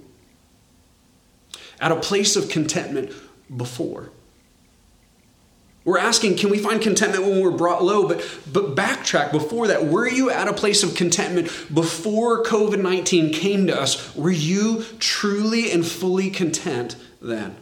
at 1.79 1.91
a 1.91 1.95
place 1.97 2.35
of 2.35 2.49
contentment 2.49 3.11
before? 3.55 4.09
We're 5.85 5.99
asking, 5.99 6.37
can 6.37 6.49
we 6.49 6.57
find 6.57 6.81
contentment 6.81 7.23
when 7.23 7.41
we're 7.41 7.51
brought 7.51 7.83
low? 7.83 8.07
But, 8.07 8.27
but 8.51 8.75
backtrack 8.75 9.31
before 9.31 9.67
that. 9.67 9.85
Were 9.85 10.09
you 10.09 10.31
at 10.31 10.47
a 10.47 10.53
place 10.53 10.81
of 10.81 10.95
contentment 10.95 11.47
before 11.71 12.43
COVID 12.43 12.81
19 12.81 13.31
came 13.33 13.67
to 13.67 13.79
us? 13.79 14.15
Were 14.15 14.31
you 14.31 14.83
truly 14.97 15.71
and 15.71 15.85
fully 15.85 16.31
content 16.31 16.95
then? 17.21 17.55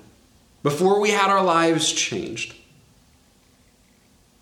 Before 0.64 1.02
we 1.02 1.10
had 1.10 1.30
our 1.30 1.44
lives 1.44 1.92
changed? 1.92 2.56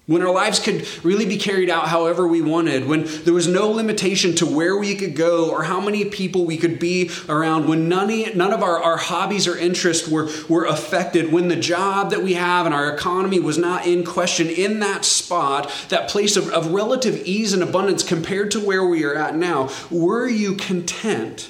When 0.05 0.21
our 0.21 0.33
lives 0.33 0.59
could 0.59 0.85
really 1.05 1.25
be 1.25 1.37
carried 1.37 1.69
out 1.69 1.87
however 1.87 2.27
we 2.27 2.41
wanted, 2.41 2.85
when 2.85 3.05
there 3.23 3.33
was 3.33 3.47
no 3.47 3.69
limitation 3.69 4.35
to 4.35 4.45
where 4.45 4.75
we 4.75 4.95
could 4.95 5.15
go 5.15 5.49
or 5.49 5.63
how 5.63 5.79
many 5.79 6.03
people 6.03 6.45
we 6.45 6.57
could 6.57 6.77
be 6.77 7.09
around, 7.29 7.69
when 7.69 7.87
none, 7.87 8.09
none 8.35 8.51
of 8.51 8.61
our, 8.61 8.83
our 8.83 8.97
hobbies 8.97 9.47
or 9.47 9.57
interests 9.57 10.09
were, 10.09 10.29
were 10.49 10.65
affected, 10.65 11.31
when 11.31 11.47
the 11.47 11.55
job 11.55 12.11
that 12.11 12.21
we 12.21 12.33
have 12.33 12.65
and 12.65 12.75
our 12.75 12.93
economy 12.93 13.39
was 13.39 13.57
not 13.57 13.87
in 13.87 14.03
question, 14.03 14.47
in 14.49 14.81
that 14.81 15.05
spot, 15.05 15.71
that 15.87 16.09
place 16.09 16.35
of, 16.35 16.49
of 16.49 16.73
relative 16.73 17.15
ease 17.25 17.53
and 17.53 17.63
abundance 17.63 18.03
compared 18.03 18.51
to 18.51 18.59
where 18.59 18.83
we 18.83 19.05
are 19.05 19.15
at 19.15 19.37
now, 19.37 19.69
were 19.89 20.27
you 20.27 20.55
content, 20.55 21.49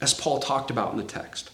as 0.00 0.14
Paul 0.14 0.38
talked 0.38 0.70
about 0.70 0.92
in 0.92 0.98
the 0.98 1.04
text? 1.04 1.50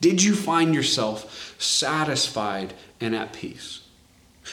Did 0.00 0.22
you 0.22 0.34
find 0.34 0.74
yourself 0.74 1.56
satisfied 1.58 2.74
and 3.00 3.14
at 3.14 3.32
peace? 3.32 3.80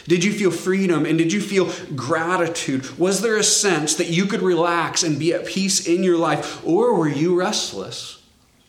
Did 0.08 0.24
you 0.24 0.34
feel 0.34 0.52
freedom 0.52 1.06
and 1.06 1.18
did 1.18 1.32
you 1.32 1.40
feel 1.40 1.72
gratitude? 1.96 2.98
Was 2.98 3.22
there 3.22 3.38
a 3.38 3.44
sense 3.44 3.96
that 3.96 4.10
you 4.10 4.26
could 4.26 4.42
relax 4.42 5.04
and 5.04 5.18
be 5.18 5.34
at 5.34 5.46
peace 5.46 5.88
in 5.88 6.04
your 6.04 6.18
life? 6.18 6.66
Or 6.66 6.96
were 6.96 7.08
you 7.08 7.36
restless? 7.36 8.22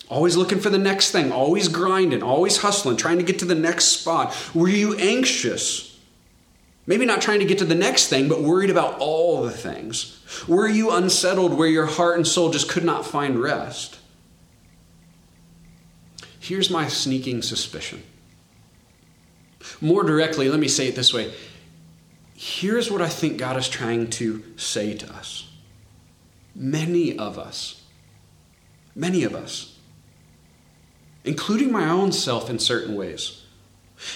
Always 0.08 0.36
looking 0.36 0.60
for 0.60 0.70
the 0.70 0.78
next 0.78 1.10
thing, 1.10 1.32
always 1.32 1.66
grinding, 1.66 2.22
always 2.22 2.58
hustling, 2.58 2.96
trying 2.96 3.18
to 3.18 3.24
get 3.24 3.40
to 3.40 3.44
the 3.44 3.56
next 3.56 3.86
spot. 3.86 4.36
Were 4.54 4.68
you 4.68 4.94
anxious? 4.96 5.98
Maybe 6.86 7.04
not 7.04 7.20
trying 7.20 7.40
to 7.40 7.44
get 7.44 7.58
to 7.58 7.64
the 7.64 7.74
next 7.74 8.06
thing, 8.06 8.28
but 8.28 8.40
worried 8.40 8.70
about 8.70 8.98
all 9.00 9.42
the 9.42 9.50
things. 9.50 10.22
Were 10.46 10.68
you 10.68 10.92
unsettled 10.92 11.54
where 11.54 11.66
your 11.66 11.86
heart 11.86 12.16
and 12.16 12.26
soul 12.26 12.50
just 12.50 12.68
could 12.68 12.84
not 12.84 13.04
find 13.04 13.40
rest? 13.40 13.95
Here's 16.46 16.70
my 16.70 16.88
sneaking 16.88 17.42
suspicion 17.42 18.02
more 19.80 20.02
directly, 20.04 20.48
let 20.48 20.60
me 20.60 20.68
say 20.68 20.88
it 20.88 20.94
this 20.94 21.12
way 21.12 21.32
here's 22.34 22.90
what 22.90 23.00
I 23.00 23.08
think 23.08 23.38
God 23.38 23.56
is 23.56 23.66
trying 23.66 24.10
to 24.10 24.44
say 24.56 24.94
to 24.94 25.10
us. 25.10 25.50
Many 26.54 27.18
of 27.18 27.38
us, 27.38 27.82
many 28.94 29.24
of 29.24 29.34
us, 29.34 29.78
including 31.24 31.72
my 31.72 31.88
own 31.88 32.12
self 32.12 32.50
in 32.50 32.58
certain 32.58 32.94
ways, 32.94 33.42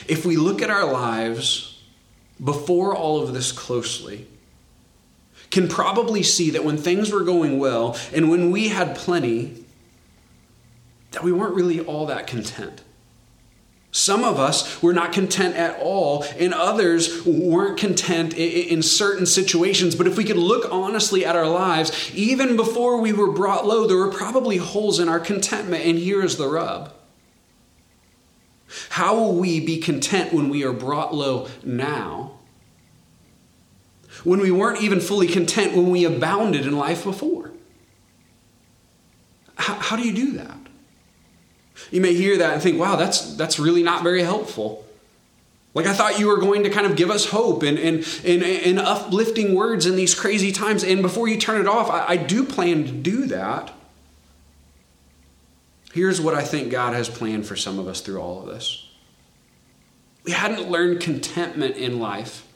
if 0.07 0.27
we 0.27 0.37
look 0.37 0.61
at 0.61 0.69
our 0.69 0.91
lives 0.91 1.83
before 2.43 2.95
all 2.95 3.23
of 3.23 3.33
this 3.33 3.53
closely 3.53 4.27
can 5.51 5.67
probably 5.67 6.23
see 6.23 6.51
that 6.51 6.65
when 6.65 6.77
things 6.77 7.11
were 7.11 7.25
going 7.25 7.59
well 7.59 7.97
and 8.13 8.31
when 8.31 8.51
we 8.51 8.69
had 8.69 8.95
plenty, 8.95 9.60
that 11.13 11.23
we 11.23 11.33
weren't 11.33 11.55
really 11.55 11.81
all 11.81 12.07
that 12.07 12.27
content. 12.27 12.83
Some 13.93 14.23
of 14.23 14.39
us 14.39 14.81
were 14.81 14.93
not 14.93 15.13
content 15.13 15.57
at 15.57 15.81
all, 15.81 16.25
and 16.39 16.55
others 16.55 17.27
weren't 17.27 17.77
content 17.77 18.35
in 18.35 18.83
certain 18.83 19.27
situations. 19.27 19.97
But 19.97 20.07
if 20.07 20.17
we 20.17 20.23
could 20.23 20.37
look 20.37 20.71
honestly 20.71 21.25
at 21.25 21.35
our 21.35 21.49
lives, 21.49 22.15
even 22.15 22.57
before 22.57 23.01
we 23.01 23.13
were 23.13 23.33
brought 23.33 23.67
low, 23.67 23.89
there 23.89 23.97
were 23.97 24.13
probably 24.13 24.59
holes 24.59 25.01
in 25.01 25.09
our 25.09 25.19
contentment, 25.19 25.85
and 25.85 25.99
here 25.99 26.23
is 26.23 26.37
the 26.37 26.47
rub. 26.47 26.93
How 28.91 29.17
will 29.17 29.35
we 29.35 29.59
be 29.59 29.79
content 29.79 30.33
when 30.33 30.49
we 30.49 30.63
are 30.65 30.73
brought 30.73 31.13
low 31.13 31.49
now? 31.65 32.39
When 34.23 34.39
we 34.39 34.53
weren't 34.53 34.83
even 34.83 35.01
fully 35.01 35.27
content 35.27 35.75
when 35.75 35.91
we 35.91 36.05
abounded 36.05 36.65
in 36.65 36.77
life 36.77 37.03
before? 37.03 37.51
How, 39.57 39.97
do 39.97 40.07
you 40.07 40.15
do 40.15 40.33
that? 40.39 40.57
You 41.91 42.01
may 42.01 42.15
hear 42.15 42.39
that 42.39 42.53
and 42.55 42.63
think, 42.63 42.79
wow, 42.79 42.97
that's, 42.97 43.37
that's 43.37 43.59
really 43.59 43.83
not 43.83 44.03
very 44.03 44.23
helpful. 44.23 44.85
Like 45.73 45.87
I 45.87 45.93
thought 45.93 46.19
you 46.19 46.27
were 46.29 46.39
going 46.39 46.65
to 46.65 46.71
kind 46.71 46.87
of 46.87 46.97
give 46.97 47.11
us 47.11 47.27
hope 47.27 47.63
and, 47.63 47.79
and, 47.79 48.07
and, 48.25 48.43
and 48.43 48.79
uplifting 48.79 49.55
words 49.55 49.87
in 49.87 49.97
these 49.97 50.15
crazy 50.15 50.51
times. 50.51 50.83
And 50.83 51.01
before 51.01 51.29
you 51.29 51.39
turn 51.39 51.61
it 51.61 51.69
off, 51.69 51.91
I, 51.91 52.15
I 52.15 52.17
do 52.17 52.45
plan 52.45 52.85
to 52.85 52.93
do 52.93 53.27
that. 53.27 53.73
Here's 55.93 56.21
what 56.21 56.35
I 56.35 56.43
think 56.43 56.71
God 56.71 56.95
has 56.95 57.09
planned 57.09 57.47
for 57.47 57.57
some 57.57 57.79
of 57.79 57.89
us 57.89 58.01
through 58.01 58.21
all 58.21 58.41
of 58.41 58.47
this. 58.47 58.89
We 60.25 60.33
hadn't 60.33 60.71
learned 60.71 61.01
contentment 61.01 61.77
in 61.77 61.99
life 61.99 62.47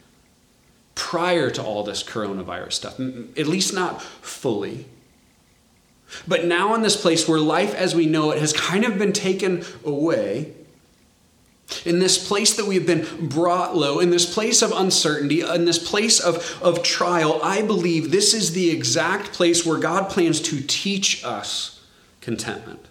prior 0.94 1.50
to 1.50 1.62
all 1.62 1.82
this 1.82 2.02
coronavirus 2.02 2.72
stuff, 2.72 3.00
at 3.00 3.46
least 3.46 3.74
not 3.74 4.02
fully. 4.02 4.86
But 6.28 6.44
now, 6.44 6.74
in 6.74 6.82
this 6.82 7.00
place 7.00 7.28
where 7.28 7.40
life 7.40 7.74
as 7.74 7.94
we 7.94 8.06
know 8.06 8.30
it 8.30 8.38
has 8.38 8.52
kind 8.52 8.84
of 8.84 8.98
been 8.98 9.12
taken 9.12 9.64
away, 9.84 10.52
in 11.84 11.98
this 11.98 12.28
place 12.28 12.56
that 12.56 12.66
we've 12.66 12.86
been 12.86 13.28
brought 13.28 13.76
low, 13.76 13.98
in 13.98 14.10
this 14.10 14.32
place 14.32 14.62
of 14.62 14.72
uncertainty, 14.72 15.40
in 15.40 15.64
this 15.64 15.78
place 15.78 16.20
of, 16.20 16.58
of 16.62 16.82
trial, 16.82 17.40
I 17.42 17.62
believe 17.62 18.10
this 18.10 18.34
is 18.34 18.52
the 18.52 18.70
exact 18.70 19.32
place 19.32 19.64
where 19.64 19.78
God 19.78 20.10
plans 20.10 20.40
to 20.42 20.60
teach 20.60 21.24
us 21.24 21.82
contentment. 22.20 22.86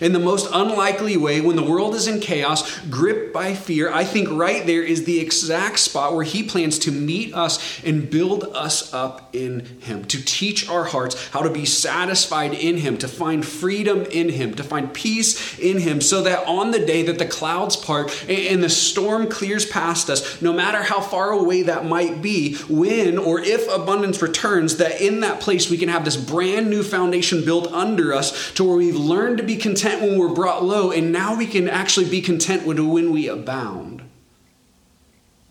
In 0.00 0.12
the 0.12 0.18
most 0.18 0.48
unlikely 0.52 1.16
way, 1.16 1.40
when 1.40 1.56
the 1.56 1.62
world 1.62 1.94
is 1.94 2.06
in 2.06 2.20
chaos, 2.20 2.78
gripped 2.88 3.32
by 3.32 3.54
fear, 3.54 3.92
I 3.92 4.04
think 4.04 4.28
right 4.30 4.64
there 4.66 4.82
is 4.82 5.04
the 5.04 5.20
exact 5.20 5.78
spot 5.78 6.14
where 6.14 6.24
He 6.24 6.42
plans 6.42 6.78
to 6.80 6.92
meet 6.92 7.34
us 7.34 7.82
and 7.82 8.10
build 8.10 8.44
us 8.54 8.92
up 8.92 9.34
in 9.34 9.80
Him, 9.80 10.04
to 10.06 10.22
teach 10.22 10.68
our 10.68 10.84
hearts 10.84 11.28
how 11.30 11.40
to 11.40 11.50
be 11.50 11.64
satisfied 11.64 12.54
in 12.54 12.76
Him, 12.76 12.98
to 12.98 13.08
find 13.08 13.44
freedom 13.44 14.02
in 14.12 14.28
Him, 14.28 14.54
to 14.54 14.62
find 14.62 14.92
peace 14.92 15.58
in 15.58 15.78
Him, 15.78 16.00
so 16.00 16.22
that 16.22 16.46
on 16.46 16.70
the 16.70 16.84
day 16.84 17.02
that 17.04 17.18
the 17.18 17.26
clouds 17.26 17.76
part 17.76 18.28
and 18.28 18.62
the 18.62 18.68
storm 18.68 19.28
clears 19.28 19.66
past 19.66 20.10
us, 20.10 20.40
no 20.42 20.52
matter 20.52 20.82
how 20.82 21.00
far 21.00 21.30
away 21.30 21.62
that 21.62 21.86
might 21.86 22.22
be, 22.22 22.56
when 22.68 23.18
or 23.18 23.40
if 23.40 23.68
abundance 23.72 24.20
returns, 24.22 24.76
that 24.76 25.00
in 25.00 25.20
that 25.20 25.40
place 25.40 25.70
we 25.70 25.78
can 25.78 25.88
have 25.88 26.04
this 26.04 26.16
brand 26.16 26.68
new 26.68 26.82
foundation 26.82 27.44
built 27.44 27.72
under 27.72 28.12
us 28.12 28.52
to 28.52 28.64
where 28.64 28.76
we've 28.76 28.94
learned 28.94 29.38
to 29.38 29.42
be 29.42 29.56
content 29.56 29.77
content 29.78 30.02
when 30.02 30.18
we're 30.18 30.34
brought 30.34 30.64
low, 30.64 30.90
and 30.90 31.12
now 31.12 31.36
we 31.36 31.46
can 31.46 31.68
actually 31.68 32.08
be 32.08 32.20
content 32.20 32.66
when 32.66 33.12
we 33.12 33.28
abound. 33.28 34.02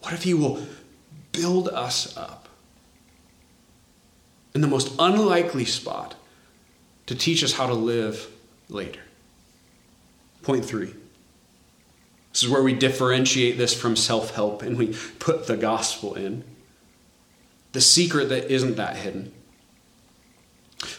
What 0.02 0.13
if 0.13 0.24
He 0.24 0.34
will 0.34 0.66
build 1.32 1.70
us 1.70 2.16
up 2.18 2.50
in 4.54 4.62
the 4.62 4.68
most 4.68 4.94
unlikely 5.00 5.66
spot 5.66 6.16
to 7.06 7.16
teach 7.16 7.44
us 7.44 7.54
how 7.54 7.68
to 7.68 7.74
live 7.74 8.28
later? 8.68 9.02
Point 10.42 10.66
three. 10.66 10.94
This 12.34 12.44
is 12.44 12.50
where 12.50 12.63
we 12.63 12.74
differentiate 12.74 13.58
this 13.58 13.74
from 13.74 13.96
self 13.96 14.36
help 14.36 14.62
and 14.62 14.78
we 14.78 14.94
put 15.20 15.48
the 15.48 15.58
gospel 15.58 16.16
in. 16.16 16.44
The 17.72 17.82
secret 17.82 18.30
that 18.30 18.52
isn't 18.52 18.76
that 18.76 18.98
hidden. 18.98 19.32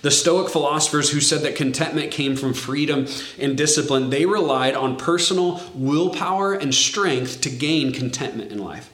The 0.03 0.11
Stoic 0.11 0.49
philosophers 0.49 1.11
who 1.11 1.21
said 1.21 1.43
that 1.43 1.57
contentment 1.57 2.13
came 2.13 2.37
from 2.37 2.55
freedom 2.55 3.07
and 3.39 3.57
discipline, 3.57 4.11
they 4.11 4.27
relied 4.27 4.75
on 4.75 4.97
personal 4.97 5.61
willpower 5.75 6.55
and 6.55 6.75
strength 6.75 7.41
to 7.43 7.51
gain 7.51 7.93
contentment 7.93 8.53
in 8.53 8.59
life. 8.59 8.91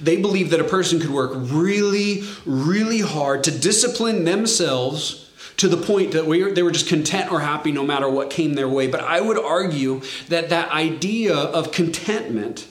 They 0.00 0.16
believed 0.16 0.50
that 0.50 0.60
a 0.60 0.64
person 0.64 1.00
could 1.00 1.10
work 1.10 1.32
really, 1.34 2.22
really 2.44 3.00
hard 3.00 3.44
to 3.44 3.50
discipline 3.50 4.24
themselves 4.24 5.30
to 5.56 5.68
the 5.68 5.76
point 5.76 6.12
that 6.12 6.26
we, 6.26 6.50
they 6.52 6.62
were 6.62 6.70
just 6.70 6.88
content 6.88 7.32
or 7.32 7.40
happy 7.40 7.72
no 7.72 7.84
matter 7.84 8.08
what 8.08 8.30
came 8.30 8.54
their 8.54 8.68
way. 8.68 8.86
But 8.86 9.00
I 9.00 9.20
would 9.20 9.38
argue 9.38 10.00
that 10.28 10.50
that 10.50 10.70
idea 10.70 11.34
of 11.34 11.72
contentment 11.72 12.66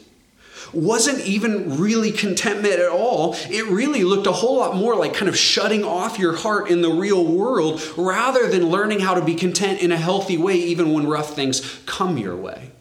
wasn't 0.74 1.20
even 1.26 1.80
really 1.80 2.12
contentment 2.12 2.76
at 2.76 2.90
all. 2.90 3.36
It 3.50 3.66
really 3.68 4.04
looked 4.04 4.28
a 4.28 4.32
whole 4.32 4.58
lot 4.58 4.76
more 4.76 4.96
like 4.96 5.14
kind 5.14 5.30
of 5.30 5.38
shutting 5.38 5.84
off 5.84 6.20
your 6.20 6.36
heart 6.36 6.70
in 6.70 6.82
the 6.82 6.90
real 6.90 7.26
world 7.26 7.82
rather 7.98 8.48
than 8.50 8.70
learning 8.70 9.00
how 9.00 9.14
to 9.16 9.24
be 9.24 9.36
content 9.36 9.82
in 9.82 9.92
a 9.92 9.98
healthy 9.98 10.38
way, 10.38 10.56
even 10.56 10.94
when 10.94 11.08
rough 11.08 11.36
things 11.36 11.80
come 11.86 12.18
your 12.18 12.36
way. 12.36 12.72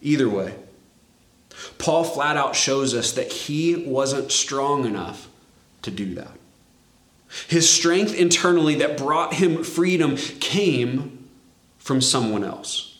Either 0.00 0.28
way, 0.28 0.54
Paul 1.78 2.04
flat 2.04 2.36
out 2.36 2.56
shows 2.56 2.94
us 2.94 3.12
that 3.12 3.30
he 3.32 3.76
wasn't 3.76 4.32
strong 4.32 4.84
enough 4.84 5.28
to 5.82 5.90
do 5.90 6.14
that. 6.14 6.36
His 7.48 7.68
strength 7.68 8.14
internally 8.14 8.76
that 8.76 8.98
brought 8.98 9.34
him 9.34 9.64
freedom 9.64 10.16
came 10.16 11.28
from 11.78 12.00
someone 12.00 12.44
else. 12.44 12.91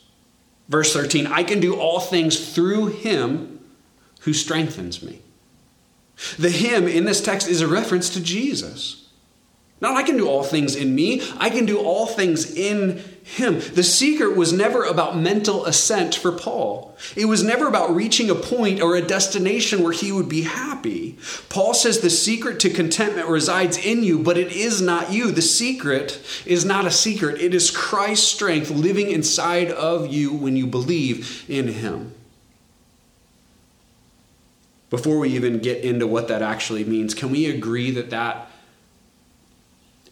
Verse 0.72 0.94
13 0.94 1.26
I 1.26 1.44
can 1.44 1.60
do 1.60 1.76
all 1.76 2.00
things 2.00 2.54
through 2.54 2.86
him 2.86 3.60
who 4.22 4.32
strengthens 4.32 5.02
me. 5.02 5.20
The 6.38 6.50
him 6.50 6.88
in 6.88 7.04
this 7.04 7.20
text 7.20 7.46
is 7.46 7.60
a 7.60 7.68
reference 7.68 8.08
to 8.10 8.22
Jesus. 8.22 9.01
Not 9.82 9.96
I 9.96 10.04
can 10.04 10.16
do 10.16 10.28
all 10.28 10.44
things 10.44 10.76
in 10.76 10.94
me, 10.94 11.22
I 11.38 11.50
can 11.50 11.66
do 11.66 11.80
all 11.80 12.06
things 12.06 12.54
in 12.54 13.02
him. 13.24 13.58
The 13.58 13.82
secret 13.82 14.36
was 14.36 14.52
never 14.52 14.84
about 14.84 15.18
mental 15.18 15.66
assent 15.66 16.14
for 16.14 16.30
Paul. 16.30 16.96
It 17.16 17.24
was 17.24 17.42
never 17.42 17.66
about 17.66 17.92
reaching 17.92 18.30
a 18.30 18.36
point 18.36 18.80
or 18.80 18.94
a 18.94 19.02
destination 19.02 19.82
where 19.82 19.92
he 19.92 20.12
would 20.12 20.28
be 20.28 20.42
happy. 20.42 21.18
Paul 21.48 21.74
says 21.74 21.98
the 21.98 22.10
secret 22.10 22.60
to 22.60 22.70
contentment 22.70 23.26
resides 23.28 23.76
in 23.76 24.04
you, 24.04 24.20
but 24.20 24.38
it 24.38 24.52
is 24.52 24.80
not 24.80 25.10
you. 25.10 25.32
The 25.32 25.42
secret 25.42 26.20
is 26.46 26.64
not 26.64 26.86
a 26.86 26.90
secret, 26.92 27.40
it 27.40 27.52
is 27.52 27.72
Christ's 27.72 28.28
strength 28.28 28.70
living 28.70 29.10
inside 29.10 29.72
of 29.72 30.06
you 30.06 30.32
when 30.32 30.54
you 30.54 30.68
believe 30.68 31.44
in 31.48 31.66
him. 31.66 32.14
Before 34.90 35.18
we 35.18 35.30
even 35.30 35.58
get 35.58 35.82
into 35.82 36.06
what 36.06 36.28
that 36.28 36.40
actually 36.40 36.84
means, 36.84 37.14
can 37.14 37.32
we 37.32 37.46
agree 37.46 37.90
that 37.90 38.10
that 38.10 38.48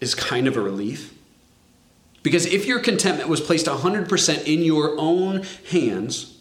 is 0.01 0.15
kind 0.15 0.47
of 0.47 0.57
a 0.57 0.61
relief. 0.61 1.13
Because 2.23 2.45
if 2.45 2.65
your 2.65 2.79
contentment 2.79 3.29
was 3.29 3.39
placed 3.39 3.67
100% 3.67 4.45
in 4.45 4.63
your 4.63 4.95
own 4.99 5.43
hands, 5.69 6.37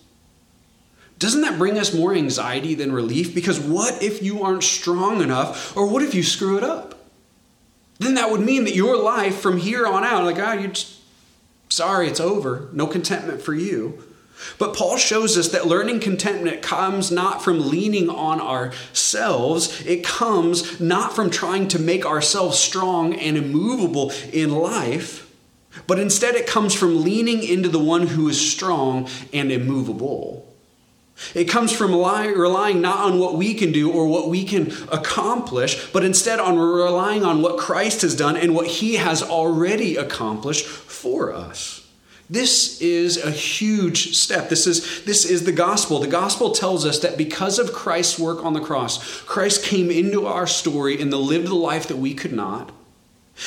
doesn't 1.19 1.43
that 1.43 1.59
bring 1.59 1.79
us 1.79 1.95
more 1.95 2.15
anxiety 2.15 2.75
than 2.75 2.93
relief? 2.93 3.35
Because 3.35 3.61
what 3.61 4.03
if 4.03 4.23
you 4.23 4.43
aren't 4.43 4.65
strong 4.65 5.23
enough, 5.23 5.77
or 5.77 5.87
what 5.87 6.03
if 6.03 6.15
you 6.15 6.23
screw 6.23 6.57
it 6.57 6.65
up? 6.65 6.99
Then 7.99 8.15
that 8.15 8.31
would 8.31 8.41
mean 8.41 8.65
that 8.65 8.75
your 8.75 8.97
life 8.97 9.39
from 9.39 9.59
here 9.59 9.87
on 9.87 10.05
out, 10.05 10.25
like, 10.25 10.39
ah, 10.39 10.55
oh, 10.57 10.61
you 10.61 10.69
just, 10.69 10.97
sorry, 11.69 12.09
it's 12.09 12.21
over. 12.21 12.71
No 12.73 12.87
contentment 12.87 13.43
for 13.43 13.55
you. 13.55 14.03
But 14.59 14.75
Paul 14.75 14.97
shows 14.97 15.37
us 15.37 15.49
that 15.49 15.67
learning 15.67 16.01
contentment 16.01 16.63
comes 16.63 17.11
not 17.11 17.43
from 17.43 17.71
leaning 17.71 18.09
on 18.09 18.41
ourselves, 18.41 19.85
it 19.87 20.05
comes 20.05 20.81
not 20.81 21.15
from 21.15 21.31
trying 21.31 21.69
to 21.69 21.79
make 21.79 22.05
ourselves 22.05 22.59
strong 22.59 23.15
and 23.15 23.37
immovable 23.37 24.13
in 24.33 24.51
life, 24.51 25.31
but 25.87 25.99
instead 25.99 26.35
it 26.35 26.47
comes 26.47 26.75
from 26.75 27.03
leaning 27.03 27.43
into 27.43 27.69
the 27.69 27.79
one 27.79 28.07
who 28.07 28.29
is 28.29 28.51
strong 28.51 29.09
and 29.33 29.53
immovable. 29.53 30.47
It 31.35 31.45
comes 31.45 31.71
from 31.71 31.95
relying 31.95 32.81
not 32.81 32.99
on 32.99 33.19
what 33.19 33.35
we 33.35 33.55
can 33.55 33.73
do 33.73 33.93
or 33.93 34.07
what 34.07 34.29
we 34.29 34.45
can 34.45 34.73
accomplish, 34.91 35.91
but 35.93 36.03
instead 36.03 36.41
on 36.41 36.59
relying 36.59 37.25
on 37.25 37.43
what 37.43 37.59
Christ 37.59 38.03
has 38.03 38.17
done 38.17 38.37
and 38.37 38.55
what 38.55 38.67
he 38.67 38.95
has 38.95 39.23
already 39.23 39.97
accomplished 39.97 40.67
for 40.67 41.35
us. 41.35 41.80
This 42.31 42.81
is 42.81 43.17
a 43.17 43.33
huge 43.33 44.17
step. 44.17 44.49
This 44.49 44.69
is, 44.69 45.03
this 45.05 45.25
is 45.25 45.45
the 45.45 45.53
gospel. 45.53 45.99
The 45.99 46.07
gospel 46.07 46.53
tells 46.53 46.87
us 46.87 47.01
that 47.01 47.19
because 47.19 47.59
of 47.59 47.73
Christ's 47.73 48.21
work 48.21 48.45
on 48.45 48.53
the 48.53 48.61
cross, 48.61 49.21
Christ 49.23 49.65
came 49.65 49.91
into 49.91 50.27
our 50.27 50.47
story 50.47 51.03
and 51.03 51.13
lived 51.13 51.49
the 51.49 51.57
life 51.57 51.89
that 51.89 51.97
we 51.97 52.15
could 52.15 52.33
not. 52.33 52.71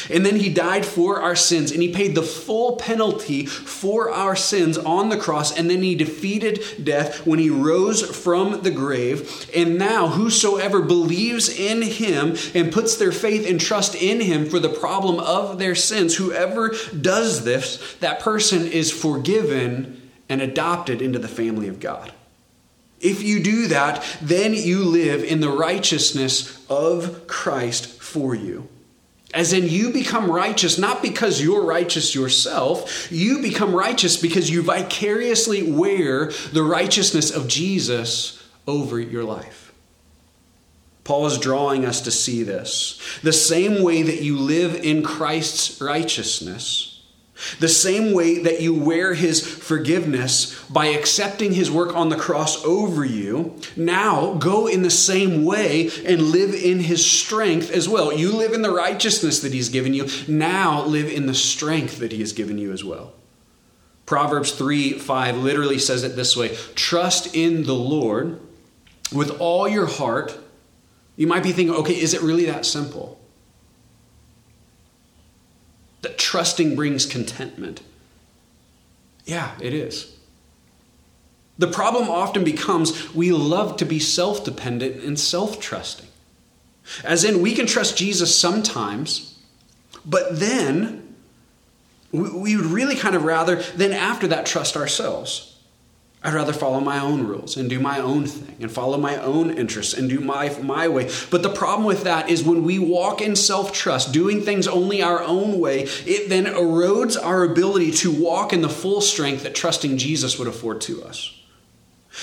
And 0.09 0.25
then 0.25 0.37
he 0.37 0.49
died 0.49 0.85
for 0.85 1.21
our 1.21 1.35
sins 1.35 1.71
and 1.71 1.81
he 1.81 1.91
paid 1.91 2.15
the 2.15 2.23
full 2.23 2.75
penalty 2.77 3.45
for 3.45 4.11
our 4.11 4.35
sins 4.35 4.77
on 4.77 5.09
the 5.09 5.17
cross. 5.17 5.57
And 5.57 5.69
then 5.69 5.83
he 5.83 5.95
defeated 5.95 6.83
death 6.83 7.25
when 7.25 7.39
he 7.39 7.49
rose 7.49 8.03
from 8.15 8.61
the 8.61 8.71
grave. 8.71 9.49
And 9.55 9.77
now, 9.77 10.07
whosoever 10.07 10.81
believes 10.81 11.49
in 11.49 11.81
him 11.81 12.35
and 12.53 12.71
puts 12.71 12.95
their 12.95 13.11
faith 13.11 13.49
and 13.49 13.59
trust 13.59 13.95
in 13.95 14.21
him 14.21 14.49
for 14.49 14.59
the 14.59 14.69
problem 14.69 15.19
of 15.19 15.59
their 15.59 15.75
sins, 15.75 16.15
whoever 16.15 16.73
does 16.99 17.43
this, 17.43 17.95
that 17.99 18.19
person 18.19 18.67
is 18.67 18.91
forgiven 18.91 20.11
and 20.29 20.41
adopted 20.41 21.01
into 21.01 21.19
the 21.19 21.27
family 21.27 21.67
of 21.67 21.79
God. 21.79 22.11
If 22.99 23.21
you 23.21 23.43
do 23.43 23.67
that, 23.67 24.03
then 24.21 24.53
you 24.53 24.85
live 24.85 25.23
in 25.23 25.41
the 25.41 25.49
righteousness 25.49 26.65
of 26.69 27.27
Christ 27.27 28.01
for 28.01 28.33
you. 28.33 28.69
As 29.33 29.51
in, 29.51 29.67
you 29.67 29.91
become 29.91 30.29
righteous 30.29 30.77
not 30.77 31.01
because 31.01 31.41
you're 31.41 31.65
righteous 31.65 32.13
yourself, 32.13 33.11
you 33.11 33.41
become 33.41 33.73
righteous 33.73 34.15
because 34.15 34.49
you 34.49 34.61
vicariously 34.61 35.63
wear 35.63 36.27
the 36.51 36.63
righteousness 36.63 37.31
of 37.31 37.47
Jesus 37.47 38.43
over 38.67 38.99
your 38.99 39.23
life. 39.23 39.73
Paul 41.03 41.25
is 41.25 41.37
drawing 41.37 41.83
us 41.83 42.01
to 42.01 42.11
see 42.11 42.43
this. 42.43 43.01
The 43.23 43.33
same 43.33 43.83
way 43.83 44.03
that 44.03 44.21
you 44.21 44.37
live 44.37 44.75
in 44.75 45.03
Christ's 45.03 45.81
righteousness 45.81 46.92
the 47.59 47.67
same 47.67 48.13
way 48.13 48.39
that 48.39 48.61
you 48.61 48.73
wear 48.73 49.13
his 49.13 49.45
forgiveness 49.45 50.59
by 50.69 50.87
accepting 50.87 51.53
his 51.53 51.71
work 51.71 51.95
on 51.95 52.09
the 52.09 52.15
cross 52.15 52.63
over 52.65 53.05
you, 53.05 53.55
now 53.75 54.33
go 54.35 54.67
in 54.67 54.81
the 54.81 54.89
same 54.89 55.43
way 55.45 55.89
and 56.05 56.21
live 56.21 56.53
in 56.53 56.79
his 56.79 57.05
strength 57.05 57.71
as 57.71 57.87
well. 57.87 58.13
You 58.13 58.31
live 58.31 58.53
in 58.53 58.61
the 58.61 58.73
righteousness 58.73 59.39
that 59.41 59.53
he's 59.53 59.69
given 59.69 59.93
you, 59.93 60.07
now 60.27 60.83
live 60.83 61.11
in 61.11 61.25
the 61.25 61.33
strength 61.33 61.99
that 61.99 62.11
he 62.11 62.19
has 62.19 62.33
given 62.33 62.57
you 62.57 62.71
as 62.71 62.83
well. 62.83 63.13
Proverbs 64.05 64.51
3 64.51 64.99
5 64.99 65.37
literally 65.37 65.79
says 65.79 66.03
it 66.03 66.15
this 66.15 66.35
way 66.35 66.55
Trust 66.75 67.35
in 67.35 67.63
the 67.63 67.75
Lord 67.75 68.39
with 69.13 69.39
all 69.39 69.67
your 69.67 69.87
heart. 69.87 70.37
You 71.15 71.27
might 71.27 71.43
be 71.43 71.51
thinking, 71.51 71.75
okay, 71.75 71.93
is 71.93 72.13
it 72.13 72.21
really 72.21 72.45
that 72.45 72.65
simple? 72.65 73.19
That 76.03 76.17
trusting 76.17 76.75
brings 76.75 77.05
contentment. 77.05 77.81
Yeah, 79.25 79.51
it 79.59 79.73
is. 79.73 80.15
The 81.57 81.67
problem 81.67 82.09
often 82.09 82.43
becomes 82.43 83.13
we 83.13 83.31
love 83.31 83.77
to 83.77 83.85
be 83.85 83.99
self 83.99 84.43
dependent 84.43 85.03
and 85.03 85.19
self 85.19 85.59
trusting. 85.59 86.07
As 87.03 87.23
in, 87.23 87.41
we 87.41 87.55
can 87.55 87.65
trust 87.65 87.97
Jesus 87.97 88.37
sometimes, 88.37 89.39
but 90.05 90.39
then 90.39 91.15
we 92.11 92.55
would 92.55 92.65
really 92.65 92.95
kind 92.95 93.15
of 93.15 93.23
rather, 93.23 93.55
then 93.75 93.93
after 93.93 94.27
that, 94.27 94.45
trust 94.45 94.75
ourselves. 94.75 95.52
I'd 96.25 96.33
rather 96.33 96.53
follow 96.53 96.79
my 96.79 96.99
own 96.99 97.27
rules 97.27 97.57
and 97.57 97.69
do 97.69 97.81
my 97.81 97.99
own 97.99 98.25
thing 98.25 98.55
and 98.61 98.71
follow 98.71 98.97
my 98.97 99.17
own 99.17 99.51
interests 99.51 99.93
and 99.93 100.09
do 100.09 100.21
my, 100.21 100.57
my 100.61 100.87
way. 100.87 101.11
But 101.29 101.43
the 101.43 101.49
problem 101.49 101.85
with 101.85 102.05
that 102.05 102.29
is 102.29 102.43
when 102.43 102.63
we 102.63 102.79
walk 102.79 103.21
in 103.21 103.35
self 103.35 103.73
trust, 103.73 104.13
doing 104.13 104.41
things 104.41 104.65
only 104.65 105.01
our 105.01 105.21
own 105.21 105.59
way, 105.59 105.81
it 106.05 106.29
then 106.29 106.45
erodes 106.45 107.21
our 107.21 107.43
ability 107.43 107.91
to 107.91 108.11
walk 108.11 108.53
in 108.53 108.61
the 108.61 108.69
full 108.69 109.01
strength 109.01 109.43
that 109.43 109.53
trusting 109.53 109.97
Jesus 109.97 110.39
would 110.39 110.47
afford 110.47 110.79
to 110.81 111.03
us. 111.03 111.37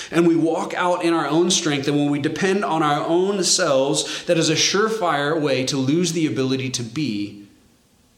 And 0.09 0.27
we 0.27 0.35
walk 0.35 0.73
out 0.73 1.03
in 1.03 1.13
our 1.13 1.27
own 1.27 1.51
strength, 1.51 1.87
and 1.87 1.97
when 1.97 2.09
we 2.09 2.19
depend 2.19 2.65
on 2.65 2.81
our 2.81 3.05
own 3.05 3.43
selves, 3.43 4.25
that 4.25 4.37
is 4.37 4.49
a 4.49 4.55
surefire 4.55 5.39
way 5.39 5.65
to 5.65 5.77
lose 5.77 6.13
the 6.13 6.25
ability 6.25 6.69
to 6.71 6.83
be 6.83 7.45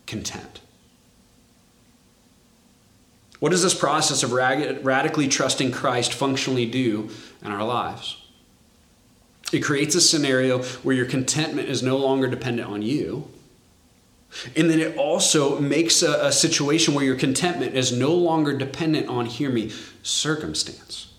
content. 0.05 0.61
What 3.43 3.51
does 3.51 3.61
this 3.61 3.75
process 3.75 4.23
of 4.23 4.31
radically 4.31 5.27
trusting 5.27 5.73
Christ 5.73 6.13
functionally 6.13 6.65
do 6.65 7.09
in 7.43 7.51
our 7.51 7.65
lives? 7.65 8.15
It 9.51 9.59
creates 9.59 9.95
a 9.95 9.99
scenario 9.99 10.63
where 10.63 10.95
your 10.95 11.05
contentment 11.05 11.67
is 11.67 11.83
no 11.83 11.97
longer 11.97 12.27
dependent 12.27 12.69
on 12.69 12.81
you. 12.81 13.27
And 14.55 14.69
then 14.69 14.79
it 14.79 14.95
also 14.95 15.59
makes 15.59 16.01
a, 16.03 16.27
a 16.27 16.31
situation 16.31 16.93
where 16.93 17.03
your 17.03 17.17
contentment 17.17 17.75
is 17.75 17.91
no 17.91 18.13
longer 18.13 18.57
dependent 18.57 19.09
on, 19.09 19.25
hear 19.25 19.49
me, 19.49 19.73
circumstance. 20.03 21.12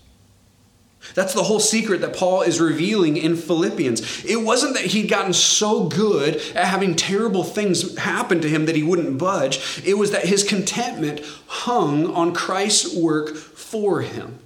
That's 1.13 1.35
the 1.35 1.43
whole 1.43 1.61
secret 1.61 2.01
that 2.01 2.17
Paul 2.17 2.43
is 2.43 2.61
revealing 2.61 3.17
in 3.17 3.37
Philippians. 3.37 4.25
It 4.25 4.43
wasn't 4.43 4.75
that 4.75 4.87
he'd 4.87 5.09
gotten 5.09 5.33
so 5.33 5.85
good 5.85 6.37
at 6.55 6.65
having 6.65 6.97
terrible 6.97 7.45
things 7.45 7.97
happen 7.99 8.41
to 8.41 8.49
him 8.49 8.67
that 8.67 8.77
he 8.77 8.83
wouldn't 8.83 9.19
budge. 9.19 9.83
It 9.85 9.95
was 9.95 10.13
that 10.13 10.25
his 10.25 10.43
contentment 10.43 11.21
hung 11.47 12.07
on 12.07 12.33
Christ's 12.33 12.97
work 12.97 13.35
for 13.37 14.01
him. 14.01 14.39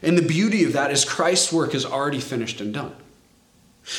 And 0.00 0.16
the 0.16 0.22
beauty 0.22 0.64
of 0.64 0.74
that 0.74 0.92
is 0.92 1.04
Christ's 1.04 1.52
work 1.52 1.74
is 1.74 1.84
already 1.84 2.20
finished 2.20 2.60
and 2.60 2.72
done. 2.72 2.94